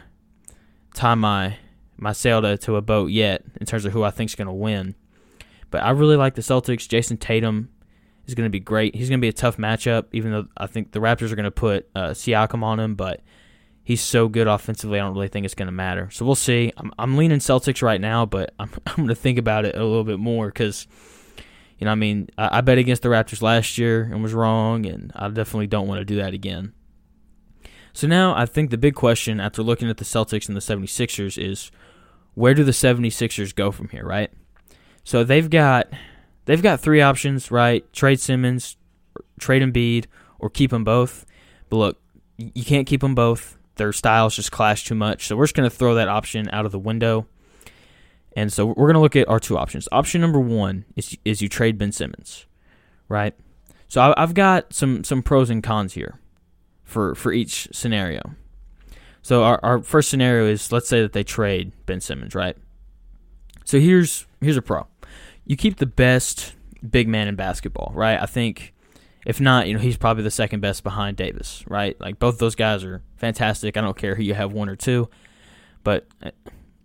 tie 0.94 1.14
my 1.14 1.56
my 1.96 2.12
sail 2.12 2.40
to, 2.42 2.56
to 2.58 2.76
a 2.76 2.82
boat 2.82 3.10
yet 3.10 3.44
in 3.60 3.66
terms 3.66 3.84
of 3.84 3.92
who 3.92 4.02
I 4.02 4.10
think 4.10 4.30
is 4.30 4.34
gonna 4.34 4.54
win. 4.54 4.94
But 5.70 5.82
I 5.82 5.90
really 5.90 6.16
like 6.16 6.34
the 6.34 6.42
Celtics. 6.42 6.88
Jayson 6.88 7.18
Tatum 7.18 7.70
is 8.26 8.34
going 8.34 8.46
to 8.46 8.50
be 8.50 8.60
great. 8.60 8.94
He's 8.94 9.08
going 9.08 9.20
to 9.20 9.24
be 9.24 9.28
a 9.28 9.32
tough 9.32 9.56
matchup, 9.56 10.06
even 10.12 10.32
though 10.32 10.46
I 10.56 10.66
think 10.66 10.92
the 10.92 11.00
Raptors 11.00 11.30
are 11.32 11.36
going 11.36 11.44
to 11.44 11.50
put 11.50 11.88
uh, 11.94 12.10
Siakam 12.10 12.62
on 12.62 12.80
him. 12.80 12.94
But 12.94 13.20
he's 13.82 14.00
so 14.00 14.28
good 14.28 14.46
offensively, 14.46 15.00
I 15.00 15.04
don't 15.04 15.14
really 15.14 15.28
think 15.28 15.44
it's 15.44 15.54
going 15.54 15.66
to 15.66 15.72
matter. 15.72 16.10
So 16.10 16.24
we'll 16.24 16.34
see. 16.34 16.72
I'm, 16.76 16.92
I'm 16.98 17.16
leaning 17.16 17.38
Celtics 17.38 17.82
right 17.82 18.00
now, 18.00 18.26
but 18.26 18.54
I'm, 18.58 18.70
I'm 18.86 18.96
going 18.96 19.08
to 19.08 19.14
think 19.14 19.38
about 19.38 19.64
it 19.64 19.74
a 19.76 19.84
little 19.84 20.04
bit 20.04 20.18
more 20.18 20.46
because– 20.46 20.86
you 21.80 21.86
know, 21.86 21.92
I 21.92 21.96
mean, 21.96 22.28
I, 22.36 22.58
I 22.58 22.60
bet 22.60 22.78
against 22.78 23.02
the 23.02 23.08
Raptors 23.08 23.40
last 23.40 23.78
year 23.78 24.02
and 24.02 24.22
was 24.22 24.34
wrong, 24.34 24.84
and 24.84 25.10
I 25.16 25.28
definitely 25.28 25.66
don't 25.66 25.88
want 25.88 26.00
to 26.00 26.04
do 26.04 26.16
that 26.16 26.34
again. 26.34 26.74
So 27.94 28.06
now 28.06 28.36
I 28.36 28.46
think 28.46 28.70
the 28.70 28.78
big 28.78 28.94
question 28.94 29.40
after 29.40 29.62
looking 29.62 29.88
at 29.88 29.96
the 29.96 30.04
Celtics 30.04 30.46
and 30.46 30.56
the 30.56 30.60
76ers 30.60 31.42
is 31.42 31.72
where 32.34 32.54
do 32.54 32.62
the 32.62 32.70
76ers 32.70 33.54
go 33.54 33.72
from 33.72 33.88
here, 33.88 34.04
right? 34.04 34.30
So 35.04 35.24
they've 35.24 35.48
got 35.48 35.88
they've 36.44 36.62
got 36.62 36.80
three 36.80 37.00
options, 37.00 37.50
right? 37.50 37.90
Trade 37.92 38.20
Simmons, 38.20 38.76
trade 39.40 39.62
Embiid, 39.62 40.06
or 40.38 40.50
keep 40.50 40.70
them 40.70 40.84
both. 40.84 41.24
But 41.70 41.76
look, 41.78 42.02
you 42.36 42.64
can't 42.64 42.86
keep 42.86 43.00
them 43.00 43.14
both. 43.14 43.56
Their 43.80 43.94
styles 43.94 44.36
just 44.36 44.52
clash 44.52 44.84
too 44.84 44.94
much. 44.94 45.26
So 45.26 45.36
we're 45.36 45.44
just 45.44 45.54
going 45.54 45.68
to 45.68 45.74
throw 45.74 45.94
that 45.94 46.06
option 46.06 46.50
out 46.52 46.66
of 46.66 46.72
the 46.72 46.78
window. 46.78 47.26
And 48.36 48.52
so 48.52 48.66
we're 48.66 48.74
going 48.74 48.92
to 48.92 49.00
look 49.00 49.16
at 49.16 49.26
our 49.26 49.40
two 49.40 49.56
options. 49.56 49.88
Option 49.90 50.20
number 50.20 50.38
one 50.38 50.84
is 50.96 51.16
is 51.24 51.40
you 51.40 51.48
trade 51.48 51.78
Ben 51.78 51.90
Simmons, 51.90 52.44
right? 53.08 53.34
So 53.88 54.12
I've 54.18 54.34
got 54.34 54.74
some 54.74 55.02
some 55.02 55.22
pros 55.22 55.48
and 55.48 55.62
cons 55.62 55.94
here 55.94 56.20
for 56.84 57.14
for 57.14 57.32
each 57.32 57.68
scenario. 57.72 58.34
So 59.22 59.44
our, 59.44 59.58
our 59.62 59.82
first 59.82 60.10
scenario 60.10 60.46
is 60.46 60.70
let's 60.70 60.86
say 60.86 61.00
that 61.00 61.14
they 61.14 61.24
trade 61.24 61.72
Ben 61.86 62.02
Simmons, 62.02 62.34
right? 62.34 62.58
So 63.64 63.80
here's 63.80 64.26
here's 64.42 64.58
a 64.58 64.62
pro. 64.62 64.86
You 65.46 65.56
keep 65.56 65.78
the 65.78 65.86
best 65.86 66.54
big 66.86 67.08
man 67.08 67.28
in 67.28 67.34
basketball, 67.34 67.92
right? 67.94 68.20
I 68.20 68.26
think 68.26 68.74
if 69.26 69.40
not, 69.40 69.68
you 69.68 69.74
know, 69.74 69.80
he's 69.80 69.96
probably 69.96 70.22
the 70.22 70.30
second 70.30 70.60
best 70.60 70.82
behind 70.82 71.16
Davis, 71.16 71.64
right? 71.66 72.00
Like 72.00 72.18
both 72.18 72.38
those 72.38 72.54
guys 72.54 72.84
are 72.84 73.02
fantastic. 73.16 73.76
I 73.76 73.80
don't 73.80 73.96
care 73.96 74.14
who 74.14 74.22
you 74.22 74.34
have 74.34 74.52
one 74.52 74.68
or 74.68 74.76
two, 74.76 75.08
but 75.84 76.06
uh, 76.22 76.30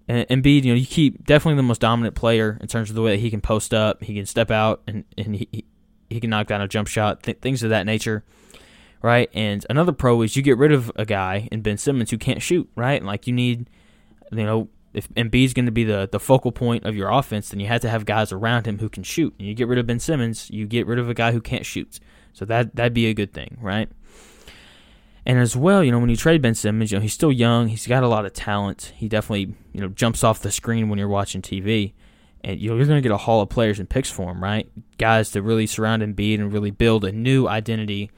and 0.08 0.28
Embiid, 0.28 0.64
you 0.64 0.74
know, 0.74 0.78
you 0.78 0.86
keep 0.86 1.26
definitely 1.26 1.56
the 1.56 1.64
most 1.64 1.82
dominant 1.82 2.16
player 2.16 2.58
in 2.62 2.68
terms 2.68 2.90
of 2.90 2.96
the 2.96 3.02
way 3.02 3.12
that 3.12 3.22
he 3.22 3.32
can 3.32 3.42
post 3.42 3.74
up, 3.74 4.04
he 4.04 4.14
can 4.14 4.26
step 4.26 4.52
out, 4.52 4.82
and 4.88 5.04
and 5.18 5.36
he 5.36 5.66
he 6.10 6.20
can 6.20 6.30
knock 6.30 6.48
down 6.48 6.62
a 6.62 6.68
jump 6.68 6.88
shot, 6.88 7.24
th- 7.24 7.40
things 7.40 7.64
of 7.64 7.70
that 7.70 7.86
nature, 7.86 8.24
right? 9.02 9.30
And 9.34 9.66
another 9.70 9.92
pro 9.92 10.22
is 10.22 10.36
you 10.36 10.44
get 10.44 10.58
rid 10.58 10.72
of 10.72 10.92
a 10.96 11.06
guy 11.06 11.48
in 11.52 11.62
Ben 11.62 11.78
Simmons 11.78 12.12
who 12.12 12.18
can't 12.18 12.42
shoot, 12.42 12.70
right? 12.76 12.96
And 12.96 13.06
like 13.06 13.26
you 13.28 13.34
need, 13.34 13.70
you 14.32 14.44
know, 14.44 14.70
if 14.94 15.10
Embiid's 15.10 15.54
going 15.54 15.66
to 15.66 15.72
be 15.72 15.84
the 15.84 16.08
the 16.12 16.20
focal 16.20 16.52
point 16.52 16.86
of 16.86 16.96
your 16.96 17.10
offense, 17.10 17.50
then 17.50 17.60
you 17.60 17.68
have 17.68 17.82
to 17.82 17.90
have 17.90 18.06
guys 18.06 18.32
around 18.32 18.68
him 18.68 18.80
who 18.80 18.90
can 18.90 19.04
shoot. 19.04 19.34
And 19.40 19.48
you 19.48 19.54
get 19.54 19.68
rid 19.68 19.80
of 19.80 19.88
Ben 19.88 20.00
Simmons, 20.00 20.50
you 20.52 20.68
get 20.68 20.86
rid 20.86 21.00
of 21.00 21.10
a 21.10 21.14
guy 21.14 21.32
who 21.32 21.42
can't 21.42 21.66
shoot. 21.66 22.00
So 22.36 22.44
that 22.44 22.76
that'd 22.76 22.94
be 22.94 23.08
a 23.08 23.14
good 23.14 23.32
thing, 23.32 23.58
right? 23.62 23.90
And 25.26 25.40
as 25.40 25.56
well, 25.56 25.82
you 25.82 25.90
know, 25.90 26.00
when 26.00 26.10
you 26.10 26.18
trade 26.18 26.42
Ben 26.42 26.54
Simmons, 26.54 26.92
you 26.92 26.98
know, 26.98 27.02
he's 27.02 27.14
still 27.14 27.32
young. 27.32 27.70
He's 27.70 27.88
got 27.88 28.04
a 28.04 28.10
lot 28.10 28.26
of 28.26 28.34
talent. 28.34 28.92
He 28.98 29.08
definitely, 29.08 29.56
you 29.72 29.80
know, 29.80 29.88
jumps 29.88 30.22
off 30.22 30.42
the 30.42 30.52
screen 30.52 30.90
when 30.90 31.00
you're 31.00 31.08
watching 31.08 31.42
TV. 31.42 31.94
And 32.44 32.60
you 32.60 32.70
know, 32.70 32.76
you're 32.76 32.86
going 32.86 33.02
to 33.02 33.02
get 33.02 33.14
a 33.14 33.18
haul 33.18 33.42
of 33.42 33.50
players 33.50 33.80
and 33.80 33.90
picks 33.90 34.12
for 34.12 34.32
him, 34.32 34.44
right? 34.44 34.70
Guys 34.98 35.32
to 35.32 35.42
really 35.42 35.66
surround 35.66 36.04
and 36.04 36.14
Embiid 36.14 36.36
and 36.42 36.52
really 36.52 36.72
build 36.72 37.06
a 37.06 37.12
new 37.14 37.48
identity 37.48 38.12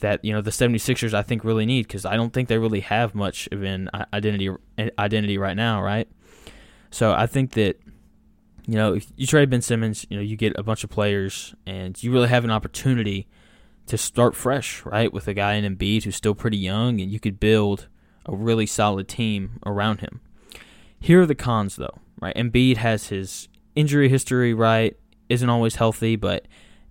that, 0.00 0.22
you 0.22 0.34
know, 0.34 0.42
the 0.42 0.50
76ers 0.50 1.14
I 1.14 1.22
think 1.22 1.42
really 1.42 1.64
need 1.64 1.88
because 1.88 2.04
I 2.04 2.16
don't 2.16 2.34
think 2.34 2.48
they 2.48 2.58
really 2.58 2.80
have 2.80 3.14
much 3.14 3.48
of 3.50 3.62
an 3.62 3.88
identity 4.12 4.50
identity 4.98 5.38
right 5.38 5.56
now, 5.56 5.82
right? 5.82 6.06
So 6.90 7.14
I 7.14 7.26
think 7.26 7.52
that 7.52 7.80
you 8.66 8.76
know, 8.76 8.94
if 8.94 9.06
you 9.16 9.26
trade 9.26 9.48
Ben 9.48 9.62
Simmons, 9.62 10.06
you 10.10 10.18
know, 10.18 10.22
you 10.22 10.36
get 10.36 10.52
a 10.56 10.62
bunch 10.62 10.84
of 10.84 10.90
players 10.90 11.54
and 11.66 12.00
you 12.02 12.12
really 12.12 12.28
have 12.28 12.44
an 12.44 12.50
opportunity– 12.50 13.26
to 13.86 13.98
start 13.98 14.34
fresh, 14.34 14.84
right, 14.84 15.12
with 15.12 15.28
a 15.28 15.34
guy 15.34 15.54
in 15.54 15.76
Embiid 15.76 16.04
who's 16.04 16.16
still 16.16 16.34
pretty 16.34 16.56
young, 16.56 17.00
and 17.00 17.10
you 17.10 17.20
could 17.20 17.38
build 17.38 17.88
a 18.26 18.34
really 18.34 18.66
solid 18.66 19.08
team 19.08 19.60
around 19.66 20.00
him. 20.00 20.20
Here 20.98 21.20
are 21.20 21.26
the 21.26 21.34
cons, 21.34 21.76
though, 21.76 22.00
right? 22.20 22.34
Embiid 22.34 22.78
has 22.78 23.08
his 23.08 23.48
injury 23.74 24.08
history, 24.08 24.54
right? 24.54 24.96
Isn't 25.28 25.50
always 25.50 25.76
healthy, 25.76 26.16
but 26.16 26.46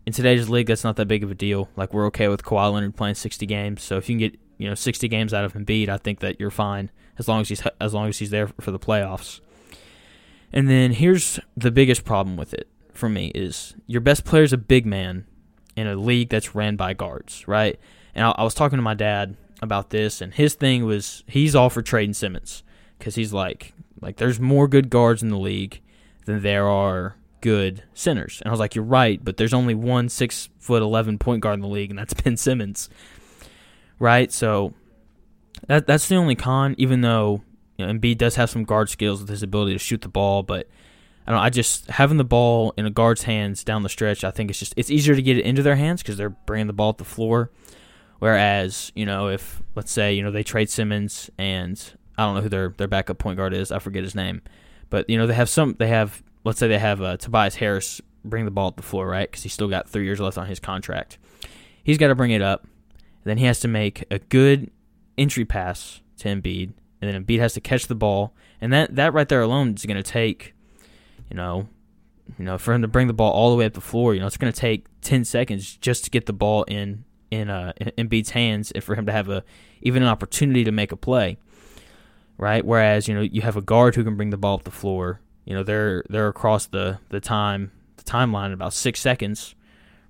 in 0.05 0.13
today's 0.13 0.49
league, 0.49 0.67
that's 0.67 0.83
not 0.83 0.95
that 0.97 1.07
big 1.07 1.23
of 1.23 1.31
a 1.31 1.35
deal. 1.35 1.69
Like 1.75 1.93
we're 1.93 2.05
okay 2.07 2.27
with 2.27 2.43
Kawhi 2.43 2.73
Leonard 2.73 2.95
playing 2.95 3.15
60 3.15 3.45
games, 3.45 3.81
so 3.81 3.97
if 3.97 4.09
you 4.09 4.13
can 4.13 4.19
get 4.19 4.39
you 4.57 4.67
know 4.67 4.75
60 4.75 5.07
games 5.07 5.33
out 5.33 5.45
of 5.45 5.53
Embiid, 5.53 5.89
I 5.89 5.97
think 5.97 6.19
that 6.19 6.39
you're 6.39 6.51
fine 6.51 6.91
as 7.17 7.27
long 7.27 7.41
as 7.41 7.49
he's 7.49 7.61
as 7.79 7.93
long 7.93 8.09
as 8.09 8.19
he's 8.19 8.29
there 8.29 8.47
for 8.59 8.71
the 8.71 8.79
playoffs. 8.79 9.39
And 10.51 10.69
then 10.69 10.91
here's 10.91 11.39
the 11.57 11.71
biggest 11.71 12.05
problem 12.05 12.37
with 12.37 12.53
it 12.53 12.67
for 12.93 13.09
me 13.09 13.31
is 13.33 13.75
your 13.87 14.01
best 14.01 14.23
player 14.23 14.43
is 14.43 14.53
a 14.53 14.57
big 14.57 14.85
man 14.85 15.25
in 15.75 15.87
a 15.87 15.95
league 15.95 16.29
that's 16.29 16.55
ran 16.55 16.75
by 16.75 16.93
guards, 16.93 17.47
right? 17.47 17.79
And 18.15 18.25
I, 18.25 18.31
I 18.31 18.43
was 18.43 18.53
talking 18.53 18.77
to 18.77 18.83
my 18.83 18.93
dad 18.93 19.35
about 19.61 19.89
this, 19.89 20.21
and 20.21 20.33
his 20.33 20.53
thing 20.53 20.85
was 20.85 21.23
he's 21.27 21.55
all 21.55 21.69
for 21.69 21.81
trading 21.81 22.13
Simmons 22.13 22.63
because 22.97 23.15
he's 23.15 23.33
like, 23.33 23.73
like 24.01 24.17
there's 24.17 24.39
more 24.39 24.67
good 24.67 24.89
guards 24.89 25.23
in 25.23 25.29
the 25.29 25.37
league 25.37 25.81
than 26.25 26.41
there 26.41 26.67
are 26.67 27.15
good 27.41 27.83
centers. 27.93 28.39
And 28.41 28.47
I 28.47 28.51
was 28.51 28.59
like, 28.59 28.75
you're 28.75 28.83
right, 28.85 29.23
but 29.23 29.37
there's 29.37 29.53
only 29.53 29.75
one 29.75 30.09
six 30.09 30.49
foot 30.59 30.81
eleven 30.81 31.17
point 31.17 31.41
guard 31.41 31.55
in 31.55 31.61
the 31.61 31.67
league, 31.67 31.89
and 31.89 31.99
that's 31.99 32.13
Ben 32.23 32.37
Simmons, 32.37 32.89
right? 33.99 34.31
So 34.31 34.73
that 35.67 35.87
that's 35.87 36.07
the 36.07 36.15
only 36.15 36.35
con. 36.35 36.75
Even 36.77 37.01
though 37.01 37.41
you 37.77 37.85
know, 37.85 37.93
Embiid 37.93 38.17
does 38.17 38.35
have 38.35 38.49
some 38.49 38.63
guard 38.63 38.89
skills 38.89 39.21
with 39.21 39.29
his 39.29 39.43
ability 39.43 39.73
to 39.73 39.79
shoot 39.79 40.01
the 40.01 40.09
ball, 40.09 40.43
but 40.43 40.67
I 41.25 41.31
don't. 41.31 41.39
I 41.39 41.49
just 41.49 41.89
having 41.89 42.17
the 42.17 42.23
ball 42.23 42.73
in 42.77 42.85
a 42.85 42.89
guard's 42.89 43.23
hands 43.23 43.63
down 43.63 43.83
the 43.83 43.89
stretch. 43.89 44.23
I 44.23 44.31
think 44.31 44.49
it's 44.49 44.59
just 44.59 44.73
it's 44.75 44.91
easier 44.91 45.15
to 45.15 45.21
get 45.21 45.37
it 45.37 45.45
into 45.45 45.63
their 45.63 45.75
hands 45.75 46.01
because 46.01 46.17
they're 46.17 46.29
bringing 46.29 46.67
the 46.67 46.73
ball 46.73 46.89
at 46.89 46.97
the 46.97 47.05
floor. 47.05 47.51
Whereas 48.19 48.91
you 48.95 49.05
know 49.05 49.27
if 49.27 49.61
let's 49.75 49.91
say 49.91 50.13
you 50.13 50.23
know 50.23 50.31
they 50.31 50.43
trade 50.43 50.69
Simmons 50.69 51.29
and 51.37 51.81
I 52.17 52.23
don't 52.23 52.35
know 52.35 52.41
who 52.41 52.49
their 52.49 52.69
their 52.69 52.87
backup 52.87 53.17
point 53.17 53.37
guard 53.37 53.53
is. 53.53 53.71
I 53.71 53.79
forget 53.79 54.03
his 54.03 54.15
name, 54.15 54.41
but 54.89 55.09
you 55.09 55.17
know 55.17 55.27
they 55.27 55.33
have 55.33 55.49
some. 55.49 55.75
They 55.79 55.87
have 55.87 56.21
let's 56.43 56.59
say 56.59 56.67
they 56.67 56.79
have 56.79 57.01
uh, 57.01 57.17
Tobias 57.17 57.55
Harris 57.55 58.01
bring 58.25 58.45
the 58.45 58.51
ball 58.51 58.69
at 58.69 58.77
the 58.77 58.83
floor, 58.83 59.07
right? 59.07 59.29
Because 59.29 59.43
he's 59.43 59.53
still 59.53 59.67
got 59.67 59.89
three 59.89 60.05
years 60.05 60.19
left 60.19 60.37
on 60.37 60.47
his 60.47 60.59
contract. 60.59 61.17
He's 61.83 61.97
got 61.97 62.07
to 62.07 62.15
bring 62.15 62.31
it 62.31 62.41
up. 62.41 62.67
Then 63.23 63.37
he 63.37 63.45
has 63.45 63.59
to 63.61 63.67
make 63.67 64.05
a 64.11 64.19
good 64.19 64.71
entry 65.17 65.45
pass 65.45 66.01
to 66.17 66.27
Embiid, 66.27 66.73
and 67.01 67.13
then 67.13 67.23
Embiid 67.23 67.39
has 67.39 67.53
to 67.53 67.61
catch 67.61 67.87
the 67.87 67.95
ball, 67.95 68.33
and 68.59 68.71
that 68.73 68.95
that 68.95 69.13
right 69.13 69.27
there 69.27 69.41
alone 69.41 69.73
is 69.73 69.85
going 69.85 70.01
to 70.01 70.03
take 70.03 70.52
you 71.33 71.37
know, 71.37 71.67
you 72.37 72.45
know, 72.45 72.59
for 72.59 72.73
him 72.73 72.83
to 72.83 72.87
bring 72.87 73.07
the 73.07 73.13
ball 73.13 73.31
all 73.31 73.49
the 73.49 73.57
way 73.57 73.65
up 73.65 73.73
the 73.73 73.81
floor, 73.81 74.13
you 74.13 74.19
know, 74.19 74.27
it's 74.27 74.37
going 74.37 74.53
to 74.53 74.59
take 74.59 74.85
10 75.01 75.25
seconds 75.25 75.75
just 75.77 76.03
to 76.05 76.11
get 76.11 76.27
the 76.27 76.33
ball 76.33 76.63
in 76.63 77.03
in 77.31 77.49
uh 77.49 77.73
in 77.77 78.07
Embiid's 78.07 78.29
hands 78.29 78.69
and 78.71 78.83
for 78.83 78.93
him 78.93 79.07
to 79.07 79.11
have 79.11 79.27
a 79.27 79.43
even 79.81 80.03
an 80.03 80.07
opportunity 80.07 80.63
to 80.63 80.71
make 80.71 80.91
a 80.91 80.95
play. 80.95 81.37
Right? 82.37 82.63
Whereas, 82.63 83.07
you 83.07 83.15
know, 83.15 83.21
you 83.21 83.41
have 83.41 83.57
a 83.57 83.61
guard 83.61 83.95
who 83.95 84.03
can 84.03 84.15
bring 84.15 84.29
the 84.29 84.37
ball 84.37 84.55
up 84.55 84.63
the 84.63 84.71
floor. 84.71 85.21
You 85.45 85.55
know, 85.55 85.63
they're 85.63 86.03
they're 86.07 86.27
across 86.27 86.67
the 86.67 86.99
the 87.09 87.19
time 87.19 87.71
the 87.97 88.03
timeline 88.03 88.47
in 88.47 88.53
about 88.53 88.73
6 88.73 88.99
seconds, 88.99 89.55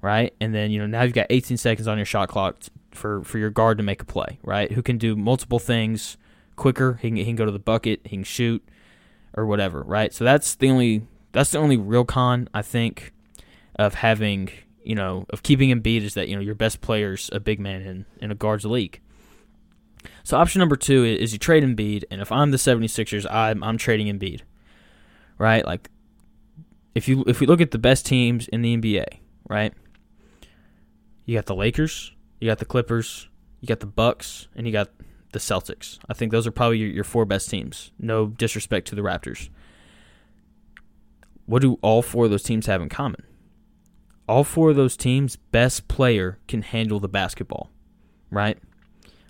right? 0.01 0.33
And 0.41 0.53
then 0.53 0.71
you 0.71 0.79
know 0.79 0.87
now 0.87 1.03
you've 1.03 1.13
got 1.13 1.27
18 1.29 1.55
seconds 1.55 1.87
on 1.87 1.97
your 1.97 2.05
shot 2.05 2.27
clock 2.27 2.63
for 2.91 3.23
for 3.23 3.37
your 3.37 3.49
guard 3.49 3.77
to 3.77 3.83
make 3.83 4.01
a 4.01 4.05
play, 4.05 4.39
right? 4.43 4.73
Who 4.73 4.81
can 4.81 4.97
do 4.97 5.15
multiple 5.15 5.59
things 5.59 6.17
quicker? 6.57 6.99
He 7.01 7.07
can, 7.07 7.15
he 7.15 7.25
can 7.25 7.37
go 7.37 7.45
to 7.45 7.51
the 7.51 7.59
bucket, 7.59 8.01
he 8.03 8.17
can 8.17 8.23
shoot, 8.25 8.61
or 9.33 9.45
whatever, 9.45 9.81
right? 9.81 10.13
So 10.13 10.23
that's 10.23 10.55
the 10.55 10.69
only 10.69 11.07
that's 11.33 11.51
the 11.51 11.57
only 11.57 11.75
real 11.75 12.05
con 12.05 12.47
I 12.53 12.61
think 12.61 13.11
of 13.75 13.95
having 13.95 14.49
you 14.83 14.95
know 14.95 15.25
of 15.29 15.43
keeping 15.43 15.69
Embiid 15.69 16.01
is 16.01 16.13
that 16.13 16.29
you 16.29 16.35
know 16.35 16.41
your 16.41 16.55
best 16.55 16.79
player's 16.79 17.29
a 17.33 17.39
big 17.39 17.59
man 17.59 17.81
in 17.81 18.05
in 18.21 18.31
a 18.31 18.35
guards 18.35 18.65
league. 18.65 19.01
So 20.23 20.37
option 20.37 20.59
number 20.59 20.75
two 20.75 21.03
is 21.03 21.33
you 21.33 21.39
trade 21.39 21.63
Embiid, 21.63 22.05
and 22.11 22.21
if 22.21 22.31
I'm 22.31 22.51
the 22.51 22.57
76ers, 22.57 23.25
I'm 23.29 23.63
I'm 23.63 23.77
trading 23.77 24.07
Embiid, 24.07 24.41
right? 25.37 25.65
Like 25.65 25.89
if 26.95 27.07
you 27.07 27.23
if 27.27 27.39
we 27.39 27.47
look 27.47 27.61
at 27.61 27.71
the 27.71 27.77
best 27.77 28.05
teams 28.05 28.47
in 28.47 28.61
the 28.61 28.77
NBA, 28.77 29.05
right? 29.49 29.73
You 31.25 31.37
got 31.37 31.45
the 31.45 31.55
Lakers, 31.55 32.13
you 32.39 32.47
got 32.47 32.59
the 32.59 32.65
Clippers, 32.65 33.29
you 33.61 33.67
got 33.67 33.79
the 33.79 33.85
Bucks, 33.85 34.49
and 34.55 34.67
you 34.67 34.73
got 34.73 34.89
the 35.31 35.39
Celtics. 35.39 35.97
I 36.09 36.13
think 36.13 36.31
those 36.31 36.45
are 36.45 36.51
probably 36.51 36.79
your, 36.79 36.89
your 36.89 37.03
four 37.03 37.25
best 37.25 37.49
teams. 37.49 37.91
No 37.97 38.27
disrespect 38.27 38.87
to 38.89 38.95
the 38.95 39.01
Raptors. 39.01 39.49
What 41.45 41.61
do 41.61 41.77
all 41.81 42.01
four 42.01 42.25
of 42.25 42.31
those 42.31 42.43
teams 42.43 42.65
have 42.67 42.81
in 42.81 42.89
common? 42.89 43.23
All 44.27 44.43
four 44.43 44.69
of 44.69 44.75
those 44.75 44.95
teams' 44.95 45.35
best 45.35 45.87
player 45.87 46.39
can 46.47 46.61
handle 46.61 46.99
the 46.99 47.09
basketball, 47.09 47.69
right? 48.31 48.57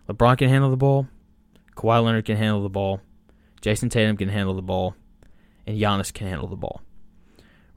LeBron 0.08 0.38
can 0.38 0.50
handle 0.50 0.70
the 0.70 0.78
ball, 0.78 1.08
Kawhi 1.76 2.04
Leonard 2.04 2.26
can 2.26 2.38
handle 2.38 2.62
the 2.62 2.70
ball, 2.70 3.02
Jayson 3.62 3.90
Tatum 3.90 4.18
can 4.18 4.30
handle 4.30 4.54
the 4.54 4.62
ball, 4.62 4.96
and 5.66 5.80
Giannis 5.80 6.14
can 6.14 6.28
handle 6.28 6.48
the 6.48 6.56
ball, 6.56 6.82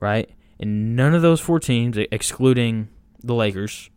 right? 0.00 0.28
And 0.58 0.96
none 0.96 1.14
of 1.14 1.22
those 1.22 1.40
four 1.40 1.60
teams, 1.60 1.96
excluding 1.96 2.88
the 3.22 3.34
Lakers, 3.34 3.90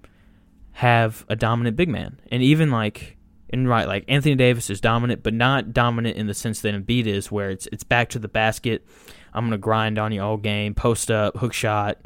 have 0.74 1.26
a 1.28 1.36
dominant 1.36 1.76
big 1.76 1.90
man. 1.90 2.20
And 2.32 2.42
even 2.42 2.72
like 2.72 3.18
and 3.52 3.68
right, 3.68 3.88
like 3.88 4.06
Anthony 4.08 4.36
Davis 4.36 4.70
is 4.70 4.80
dominant, 4.80 5.24
but 5.24 5.34
not 5.34 5.74
dominant 5.74 6.18
in 6.18 6.28
the 6.28 6.34
sense 6.34 6.62
that 6.62 6.74
Embiid 6.74 7.06
is, 7.06 7.32
where 7.32 7.50
it's 7.50 7.68
it's 7.72 7.84
back 7.84 8.10
to 8.10 8.20
the 8.20 8.28
basket. 8.28 8.86
I'm 9.34 9.46
gonna 9.46 9.58
grind 9.58 9.98
on 9.98 10.12
you 10.12 10.22
all 10.22 10.38
game, 10.38 10.74
post 10.74 11.12
up, 11.12 11.38
hook 11.38 11.54
shot, 11.54 11.98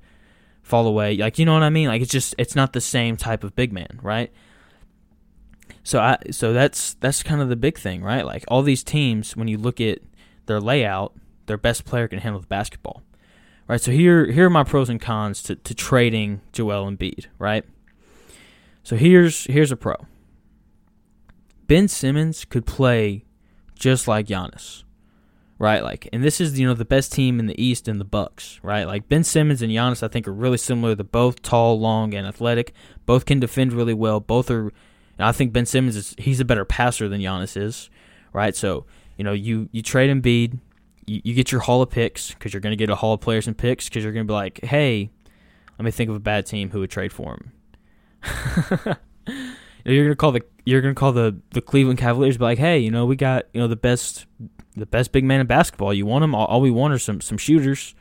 fall 0.62 0.88
away. 0.88 1.18
Like 1.18 1.40
you 1.40 1.46
know 1.46 1.54
what 1.54 1.64
I 1.64 1.70
mean? 1.70 1.88
Like 1.88 2.02
it's 2.02 2.12
just 2.12 2.36
it's 2.38 2.56
not 2.56 2.74
the 2.74 2.82
same 2.82 3.18
type 3.18 3.44
of 3.44 3.56
big 3.56 3.72
man, 3.72 4.00
right? 4.02 4.32
So 5.84 6.00
I 6.00 6.18
so 6.32 6.54
that's 6.54 6.96
that's 6.96 7.24
kind 7.24 7.42
of 7.42 7.50
the 7.50 7.56
big 7.56 7.78
thing, 7.78 8.04
right? 8.04 8.26
Like 8.26 8.46
all 8.48 8.64
these 8.64 8.84
teams, 8.84 9.36
when 9.36 9.48
you 9.48 9.58
look 9.58 9.82
at 9.82 10.00
their 10.46 10.60
layout, 10.60 11.14
their 11.46 11.58
best 11.58 11.86
player 11.86 12.08
can 12.08 12.20
handle 12.20 12.42
the 12.42 12.48
basketball. 12.48 13.04
Right, 13.66 13.80
so 13.80 13.92
here 13.92 14.30
here 14.30 14.48
are 14.48 14.50
my 14.50 14.64
pros 14.66 14.90
and 14.90 15.00
cons 15.00 15.42
to, 15.44 15.56
to 15.56 15.74
trading 15.74 16.42
Joel 16.52 16.92
Embiid, 16.92 17.28
right? 17.40 17.64
So 18.84 18.98
here's 18.98 19.46
here's 19.46 19.72
a 19.72 19.78
pro. 19.78 19.96
Ben 21.68 21.88
Simmons 21.88 22.44
could 22.44 22.66
play 22.66 23.24
just 23.74 24.06
like 24.06 24.28
Giannis, 24.28 24.84
right? 25.64 25.82
Like, 25.82 26.10
and 26.12 26.22
this 26.22 26.42
is 26.42 26.60
you 26.60 26.68
know 26.68 26.74
the 26.74 26.84
best 26.84 27.14
team 27.14 27.40
in 27.40 27.48
the 27.48 27.60
East 27.60 27.88
in 27.88 27.98
the 27.98 28.04
Bucks, 28.04 28.60
right? 28.64 28.84
Like 28.84 29.08
Ben 29.08 29.24
Simmons 29.24 29.62
and 29.62 29.72
Giannis, 29.72 30.04
I 30.04 30.10
think 30.10 30.28
are 30.28 30.34
really 30.34 30.58
similar. 30.58 30.94
They're 30.94 31.06
both 31.06 31.42
tall, 31.42 31.80
long, 31.80 32.14
and 32.14 32.28
athletic. 32.28 32.74
Both 33.06 33.26
can 33.26 33.40
defend 33.40 33.72
really 33.72 33.94
well. 33.94 34.20
Both 34.20 34.52
are. 34.52 34.74
I 35.18 35.32
think 35.32 35.54
Ben 35.54 35.66
Simmons 35.66 35.96
is 35.96 36.16
he's 36.18 36.42
a 36.42 36.46
better 36.46 36.66
passer 36.66 37.08
than 37.08 37.22
Giannis 37.22 37.56
is, 37.56 37.90
right? 38.34 38.54
So 38.54 38.86
you 39.18 39.24
know 39.24 39.32
you 39.32 39.70
you 39.72 39.82
trade 39.82 40.10
Embiid, 40.10 40.60
you, 41.06 41.22
you 41.24 41.34
get 41.34 41.50
your 41.50 41.62
haul 41.62 41.82
of 41.82 41.90
picks 41.90 42.32
because 42.32 42.54
you're 42.54 42.60
going 42.60 42.74
to 42.74 42.78
get 42.78 42.90
a 42.90 42.96
haul 42.96 43.14
of 43.14 43.22
players 43.22 43.48
and 43.48 43.58
picks 43.58 43.88
because 43.88 44.04
you're 44.04 44.12
going 44.12 44.28
to 44.28 44.32
be 44.32 44.36
like, 44.36 44.62
hey, 44.66 45.12
let 45.80 45.86
me 45.86 45.92
think 45.92 46.10
of 46.10 46.18
a 46.18 46.20
bad 46.20 46.46
team 46.46 46.72
who 46.72 46.82
would 46.82 46.92
trade 46.92 47.14
for 47.14 47.36
him. 47.36 47.52
you're 49.86 50.06
gonna 50.06 50.16
call 50.16 50.34
the 50.34 50.42
you're 50.66 50.82
gonna 50.82 50.94
call 50.94 51.14
the 51.14 51.38
the 51.52 51.62
Cleveland 51.62 52.00
Cavaliers, 52.00 52.38
be 52.38 52.44
like, 52.44 52.58
hey, 52.58 52.80
you 52.80 52.92
know, 52.92 53.06
we 53.06 53.16
got 53.16 53.46
you 53.54 53.62
know 53.62 53.70
the 53.70 53.78
best 53.78 54.26
the 54.76 54.86
best 54.86 55.12
big 55.12 55.24
man 55.24 55.40
in 55.40 55.48
basketball. 55.48 55.94
You 55.94 56.06
want 56.06 56.24
them? 56.24 56.36
All, 56.36 56.46
all 56.46 56.62
we 56.62 56.72
want 56.72 56.94
are 56.94 57.00
some 57.00 57.22
some 57.22 57.38
shooters, 57.38 57.96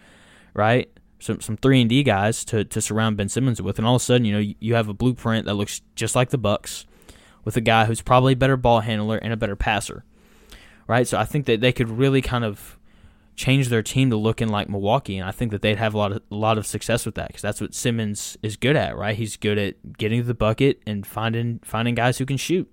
right? 0.54 0.90
Some 1.18 1.40
some 1.40 1.56
three 1.56 1.80
and 1.80 1.88
D 1.88 2.02
guys 2.02 2.44
to 2.46 2.64
to 2.64 2.80
surround 2.80 3.16
Ben 3.16 3.28
Simmons 3.28 3.60
with, 3.62 3.78
and 3.78 3.86
all 3.86 3.96
of 3.96 4.02
a 4.02 4.04
sudden, 4.04 4.24
you 4.24 4.32
know, 4.32 4.40
you, 4.40 4.54
you 4.60 4.74
have 4.74 4.88
a 4.88 4.94
blueprint 4.94 5.46
that 5.46 5.54
looks 5.54 5.82
just 5.94 6.16
like 6.16 6.30
the 6.30 6.38
Bucks, 6.38 6.86
with 7.44 7.56
a 7.56 7.60
guy 7.60 7.84
who's 7.84 8.02
probably 8.02 8.32
a 8.32 8.36
better 8.36 8.56
ball 8.56 8.80
handler 8.80 9.16
and 9.18 9.32
a 9.32 9.36
better 9.36 9.56
passer, 9.56 10.04
right? 10.86 11.06
So 11.06 11.18
I 11.18 11.24
think 11.24 11.46
that 11.46 11.60
they 11.60 11.72
could 11.72 11.88
really 11.88 12.22
kind 12.22 12.44
of 12.44 12.78
change 13.34 13.68
their 13.68 13.82
team 13.82 14.10
to 14.10 14.16
looking 14.16 14.48
like 14.48 14.68
Milwaukee, 14.68 15.16
and 15.16 15.26
I 15.28 15.32
think 15.32 15.52
that 15.52 15.62
they'd 15.62 15.78
have 15.78 15.94
a 15.94 15.98
lot 15.98 16.12
of 16.12 16.22
a 16.30 16.34
lot 16.34 16.58
of 16.58 16.66
success 16.66 17.06
with 17.06 17.14
that 17.14 17.28
because 17.28 17.42
that's 17.42 17.60
what 17.60 17.74
Simmons 17.74 18.36
is 18.42 18.56
good 18.56 18.76
at, 18.76 18.96
right? 18.96 19.16
He's 19.16 19.36
good 19.36 19.58
at 19.58 19.96
getting 19.96 20.20
to 20.20 20.26
the 20.26 20.34
bucket 20.34 20.82
and 20.86 21.06
finding 21.06 21.60
finding 21.64 21.94
guys 21.94 22.18
who 22.18 22.26
can 22.26 22.36
shoot. 22.36 22.70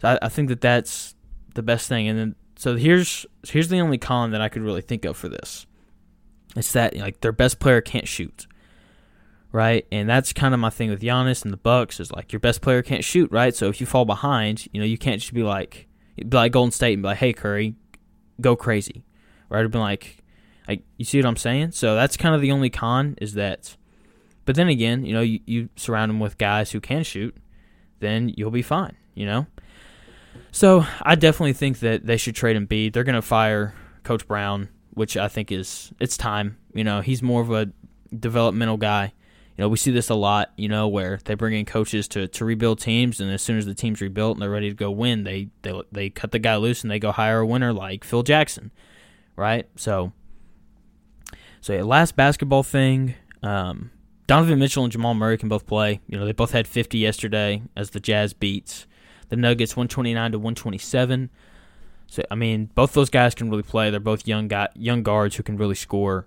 So 0.00 0.08
I, 0.08 0.26
I 0.26 0.28
think 0.28 0.48
that 0.48 0.60
that's 0.60 1.14
the 1.54 1.62
best 1.62 1.88
thing. 1.88 2.08
And 2.08 2.18
then 2.18 2.34
so 2.58 2.76
here's 2.76 3.24
here's 3.48 3.68
the 3.68 3.80
only 3.80 3.96
con 3.96 4.32
that 4.32 4.42
I 4.42 4.50
could 4.50 4.60
really 4.60 4.82
think 4.82 5.06
of 5.06 5.16
for 5.16 5.30
this. 5.30 5.66
It's 6.54 6.72
that 6.72 6.94
like 6.94 7.22
their 7.22 7.32
best 7.32 7.58
player 7.58 7.80
can't 7.80 8.06
shoot, 8.06 8.46
right? 9.50 9.86
And 9.90 10.06
that's 10.06 10.34
kind 10.34 10.52
of 10.52 10.60
my 10.60 10.68
thing 10.68 10.90
with 10.90 11.00
Giannis 11.00 11.42
and 11.44 11.52
the 11.52 11.58
Bucks 11.58 12.00
is 12.00 12.12
like 12.12 12.32
your 12.32 12.40
best 12.40 12.60
player 12.60 12.82
can't 12.82 13.04
shoot, 13.04 13.32
right? 13.32 13.54
So 13.54 13.68
if 13.68 13.80
you 13.80 13.86
fall 13.86 14.04
behind, 14.04 14.68
you 14.72 14.80
know 14.80 14.86
you 14.86 14.98
can't 14.98 15.22
just 15.22 15.32
be 15.32 15.42
like 15.42 15.86
be 16.16 16.36
like 16.36 16.52
Golden 16.52 16.72
State 16.72 16.92
and 16.92 17.02
be 17.02 17.06
like, 17.06 17.18
hey 17.18 17.32
Curry, 17.32 17.76
go 18.40 18.54
crazy 18.54 19.04
right? 19.48 19.64
I've 19.64 19.70
been 19.70 19.80
like, 19.80 20.18
like 20.66 20.82
you 20.96 21.04
see 21.04 21.18
what 21.18 21.26
I'm 21.26 21.36
saying? 21.36 21.72
So 21.72 21.94
that's 21.94 22.16
kind 22.16 22.34
of 22.34 22.40
the 22.40 22.52
only 22.52 22.70
con 22.70 23.16
is 23.20 23.34
that. 23.34 23.76
But 24.44 24.56
then 24.56 24.68
again, 24.68 25.04
you 25.04 25.12
know, 25.12 25.20
you, 25.20 25.40
you 25.46 25.68
surround 25.76 26.10
them 26.10 26.20
with 26.20 26.38
guys 26.38 26.70
who 26.70 26.80
can 26.80 27.02
shoot, 27.02 27.36
then 28.00 28.32
you'll 28.36 28.50
be 28.50 28.62
fine. 28.62 28.96
You 29.14 29.26
know. 29.26 29.46
So 30.52 30.86
I 31.02 31.14
definitely 31.14 31.52
think 31.52 31.80
that 31.80 32.06
they 32.06 32.16
should 32.16 32.34
trade 32.34 32.56
Embiid. 32.56 32.92
They're 32.92 33.04
going 33.04 33.14
to 33.14 33.22
fire 33.22 33.74
Coach 34.02 34.26
Brown, 34.26 34.68
which 34.90 35.16
I 35.16 35.28
think 35.28 35.52
is 35.52 35.92
it's 36.00 36.16
time. 36.16 36.58
You 36.74 36.84
know, 36.84 37.00
he's 37.00 37.22
more 37.22 37.40
of 37.40 37.50
a 37.50 37.70
developmental 38.16 38.76
guy. 38.76 39.12
You 39.56 39.62
know, 39.62 39.68
we 39.68 39.76
see 39.76 39.90
this 39.90 40.08
a 40.08 40.14
lot. 40.14 40.52
You 40.56 40.68
know, 40.68 40.88
where 40.88 41.18
they 41.24 41.34
bring 41.34 41.54
in 41.54 41.64
coaches 41.64 42.08
to, 42.08 42.28
to 42.28 42.44
rebuild 42.44 42.80
teams, 42.80 43.20
and 43.20 43.30
as 43.30 43.42
soon 43.42 43.58
as 43.58 43.66
the 43.66 43.74
team's 43.74 44.00
rebuilt 44.00 44.36
and 44.36 44.42
they're 44.42 44.50
ready 44.50 44.68
to 44.68 44.74
go 44.74 44.90
win, 44.90 45.24
they 45.24 45.48
they 45.62 45.80
they 45.92 46.10
cut 46.10 46.30
the 46.30 46.38
guy 46.38 46.56
loose 46.56 46.82
and 46.82 46.90
they 46.90 46.98
go 46.98 47.12
hire 47.12 47.40
a 47.40 47.46
winner 47.46 47.72
like 47.72 48.04
Phil 48.04 48.22
Jackson 48.22 48.70
right? 49.38 49.66
So, 49.76 50.12
so 51.60 51.72
yeah, 51.72 51.84
last 51.84 52.16
basketball 52.16 52.64
thing. 52.64 53.14
Um, 53.42 53.92
Donovan 54.26 54.58
Mitchell 54.58 54.82
and 54.82 54.92
Jamal 54.92 55.14
Murray 55.14 55.38
can 55.38 55.48
both 55.48 55.66
play. 55.66 56.00
You 56.08 56.18
know, 56.18 56.26
they 56.26 56.32
both 56.32 56.50
had 56.50 56.66
50 56.66 56.98
yesterday 56.98 57.62
as 57.76 57.90
the 57.90 58.00
Jazz 58.00 58.34
beats 58.34 58.86
the 59.28 59.36
Nuggets 59.36 59.76
129 59.76 60.32
to 60.32 60.38
127. 60.38 61.30
So 62.06 62.22
I 62.30 62.34
mean, 62.34 62.70
both 62.74 62.92
those 62.92 63.10
guys 63.10 63.34
can 63.34 63.50
really 63.50 63.62
play. 63.62 63.90
They're 63.90 64.00
both 64.00 64.26
young 64.26 64.48
guy, 64.48 64.68
young 64.74 65.02
guards 65.02 65.36
who 65.36 65.42
can 65.42 65.56
really 65.56 65.74
score, 65.74 66.26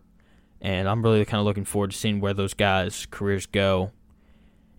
and 0.61 0.87
I'm 0.87 1.01
really 1.01 1.25
kind 1.25 1.39
of 1.39 1.45
looking 1.45 1.65
forward 1.65 1.91
to 1.91 1.97
seeing 1.97 2.19
where 2.19 2.33
those 2.33 2.53
guys' 2.53 3.07
careers 3.09 3.45
go. 3.45 3.91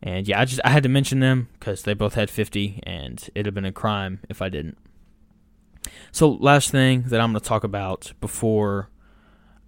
And 0.02 0.26
yeah, 0.26 0.40
I 0.40 0.44
just 0.44 0.60
I 0.64 0.70
had 0.70 0.82
to 0.84 0.88
mention 0.88 1.20
them 1.20 1.48
because 1.54 1.82
they 1.82 1.94
both 1.94 2.14
had 2.14 2.30
50, 2.30 2.80
and 2.84 3.28
it'd 3.34 3.46
have 3.46 3.54
been 3.54 3.64
a 3.64 3.72
crime 3.72 4.20
if 4.28 4.40
I 4.40 4.48
didn't. 4.48 4.78
So, 6.10 6.30
last 6.30 6.70
thing 6.70 7.02
that 7.08 7.20
I'm 7.20 7.32
going 7.32 7.40
to 7.40 7.48
talk 7.48 7.64
about 7.64 8.12
before 8.20 8.90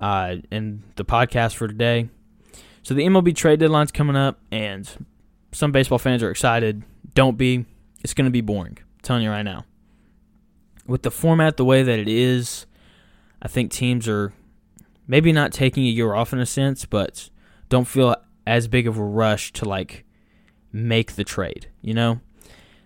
uh, 0.00 0.36
in 0.50 0.82
the 0.96 1.04
podcast 1.04 1.54
for 1.54 1.66
today. 1.66 2.08
So, 2.82 2.94
the 2.94 3.04
MLB 3.04 3.34
trade 3.34 3.60
deadline's 3.60 3.92
coming 3.92 4.16
up, 4.16 4.40
and 4.50 4.88
some 5.52 5.72
baseball 5.72 5.98
fans 5.98 6.22
are 6.22 6.30
excited. 6.30 6.82
Don't 7.14 7.38
be. 7.38 7.64
It's 8.04 8.14
going 8.14 8.26
to 8.26 8.30
be 8.30 8.42
boring. 8.42 8.78
I'm 8.78 9.00
telling 9.02 9.22
you 9.24 9.30
right 9.30 9.42
now. 9.42 9.64
With 10.86 11.02
the 11.02 11.10
format 11.10 11.56
the 11.56 11.64
way 11.64 11.82
that 11.82 11.98
it 11.98 12.08
is, 12.08 12.66
I 13.42 13.48
think 13.48 13.72
teams 13.72 14.06
are 14.06 14.32
maybe 15.08 15.32
not 15.32 15.52
taking 15.52 15.84
a 15.84 15.90
year 15.90 16.14
off 16.14 16.32
in 16.32 16.38
a 16.38 16.46
sense, 16.46 16.84
but 16.84 17.30
don't 17.70 17.86
feel 17.86 18.14
as 18.46 18.68
big 18.68 18.86
of 18.86 18.98
a 18.98 19.02
rush 19.02 19.52
to 19.54 19.64
like 19.66 20.04
make 20.70 21.12
the 21.12 21.24
trade, 21.24 21.70
you 21.80 21.94
know? 21.94 22.20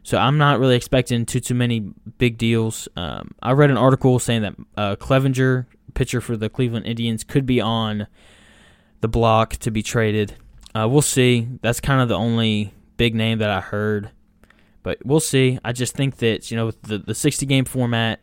So 0.04 0.16
I'm 0.16 0.38
not 0.38 0.58
really 0.58 0.76
expecting 0.76 1.26
too 1.26 1.40
too 1.40 1.54
many 1.54 1.92
big 2.16 2.38
deals. 2.38 2.88
Um, 2.96 3.32
I 3.42 3.52
read 3.52 3.70
an 3.70 3.76
article 3.76 4.18
saying 4.18 4.42
that 4.42 4.54
uh, 4.76 4.96
Clevinger, 4.96 5.66
pitcher 5.94 6.20
for 6.20 6.36
the 6.36 6.48
Cleveland 6.48 6.86
Indians, 6.86 7.24
could 7.24 7.44
be 7.44 7.60
on 7.60 8.06
the 9.00 9.08
block 9.08 9.56
to 9.56 9.70
be 9.70 9.82
traded. 9.82 10.34
Uh, 10.74 10.88
we'll 10.88 11.02
see. 11.02 11.48
That's 11.60 11.80
kind 11.80 12.00
of 12.00 12.08
the 12.08 12.14
only 12.14 12.72
big 12.96 13.14
name 13.14 13.38
that 13.38 13.50
I 13.50 13.60
heard, 13.60 14.10
but 14.88 15.04
we'll 15.04 15.20
see. 15.20 15.58
I 15.62 15.72
just 15.72 15.94
think 15.94 16.16
that 16.16 16.50
you 16.50 16.56
know 16.56 16.70
the 16.70 16.96
the 16.96 17.14
60 17.14 17.44
game 17.44 17.66
format 17.66 18.20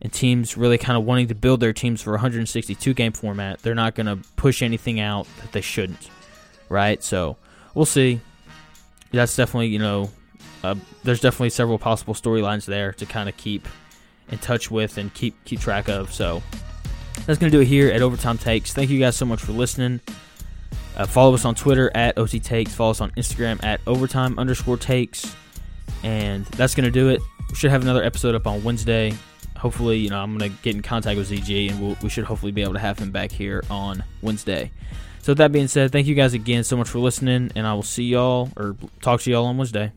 and 0.00 0.12
teams 0.12 0.56
really 0.56 0.76
kind 0.76 0.98
of 0.98 1.04
wanting 1.04 1.28
to 1.28 1.34
build 1.36 1.60
their 1.60 1.72
teams 1.72 2.02
for 2.02 2.10
162 2.10 2.92
game 2.92 3.12
format, 3.12 3.60
they're 3.60 3.76
not 3.76 3.94
going 3.94 4.06
to 4.06 4.18
push 4.34 4.62
anything 4.62 4.98
out 4.98 5.28
that 5.40 5.52
they 5.52 5.60
shouldn't, 5.60 6.10
right? 6.68 7.00
So 7.04 7.36
we'll 7.76 7.86
see. 7.86 8.20
That's 9.12 9.36
definitely 9.36 9.68
you 9.68 9.78
know 9.78 10.10
uh, 10.64 10.74
there's 11.04 11.20
definitely 11.20 11.50
several 11.50 11.78
possible 11.78 12.14
storylines 12.14 12.64
there 12.64 12.92
to 12.94 13.06
kind 13.06 13.28
of 13.28 13.36
keep 13.36 13.68
in 14.32 14.38
touch 14.38 14.72
with 14.72 14.98
and 14.98 15.14
keep 15.14 15.36
keep 15.44 15.60
track 15.60 15.88
of. 15.88 16.12
So 16.12 16.42
that's 17.26 17.38
gonna 17.38 17.52
do 17.52 17.60
it 17.60 17.68
here 17.68 17.92
at 17.92 18.02
Overtime 18.02 18.38
Takes. 18.38 18.72
Thank 18.72 18.90
you 18.90 18.98
guys 18.98 19.14
so 19.14 19.24
much 19.24 19.40
for 19.40 19.52
listening. 19.52 20.00
Uh, 20.96 21.06
follow 21.06 21.32
us 21.32 21.44
on 21.44 21.54
Twitter 21.54 21.92
at 21.94 22.18
OT 22.18 22.40
Takes. 22.40 22.74
Follow 22.74 22.90
us 22.90 23.00
on 23.00 23.12
Instagram 23.12 23.62
at 23.62 23.80
overtime 23.86 24.36
underscore 24.36 24.76
takes. 24.76 25.36
And 26.02 26.44
that's 26.46 26.74
going 26.74 26.84
to 26.84 26.90
do 26.90 27.08
it. 27.08 27.20
We 27.48 27.56
should 27.56 27.70
have 27.70 27.82
another 27.82 28.02
episode 28.02 28.34
up 28.34 28.46
on 28.46 28.62
Wednesday. 28.64 29.14
Hopefully, 29.56 29.98
you 29.98 30.10
know, 30.10 30.20
I'm 30.20 30.36
going 30.36 30.50
to 30.50 30.56
get 30.62 30.74
in 30.74 30.82
contact 30.82 31.16
with 31.16 31.30
ZG 31.30 31.70
and 31.70 31.80
we'll, 31.80 31.96
we 32.02 32.08
should 32.08 32.24
hopefully 32.24 32.52
be 32.52 32.62
able 32.62 32.72
to 32.72 32.80
have 32.80 32.98
him 32.98 33.10
back 33.10 33.30
here 33.30 33.62
on 33.70 34.02
Wednesday. 34.20 34.72
So, 35.20 35.32
with 35.32 35.38
that 35.38 35.52
being 35.52 35.68
said, 35.68 35.92
thank 35.92 36.08
you 36.08 36.16
guys 36.16 36.34
again 36.34 36.64
so 36.64 36.76
much 36.76 36.88
for 36.88 36.98
listening. 36.98 37.52
And 37.54 37.66
I 37.66 37.74
will 37.74 37.84
see 37.84 38.04
y'all 38.04 38.50
or 38.56 38.76
talk 39.00 39.20
to 39.20 39.30
y'all 39.30 39.46
on 39.46 39.56
Wednesday. 39.56 39.92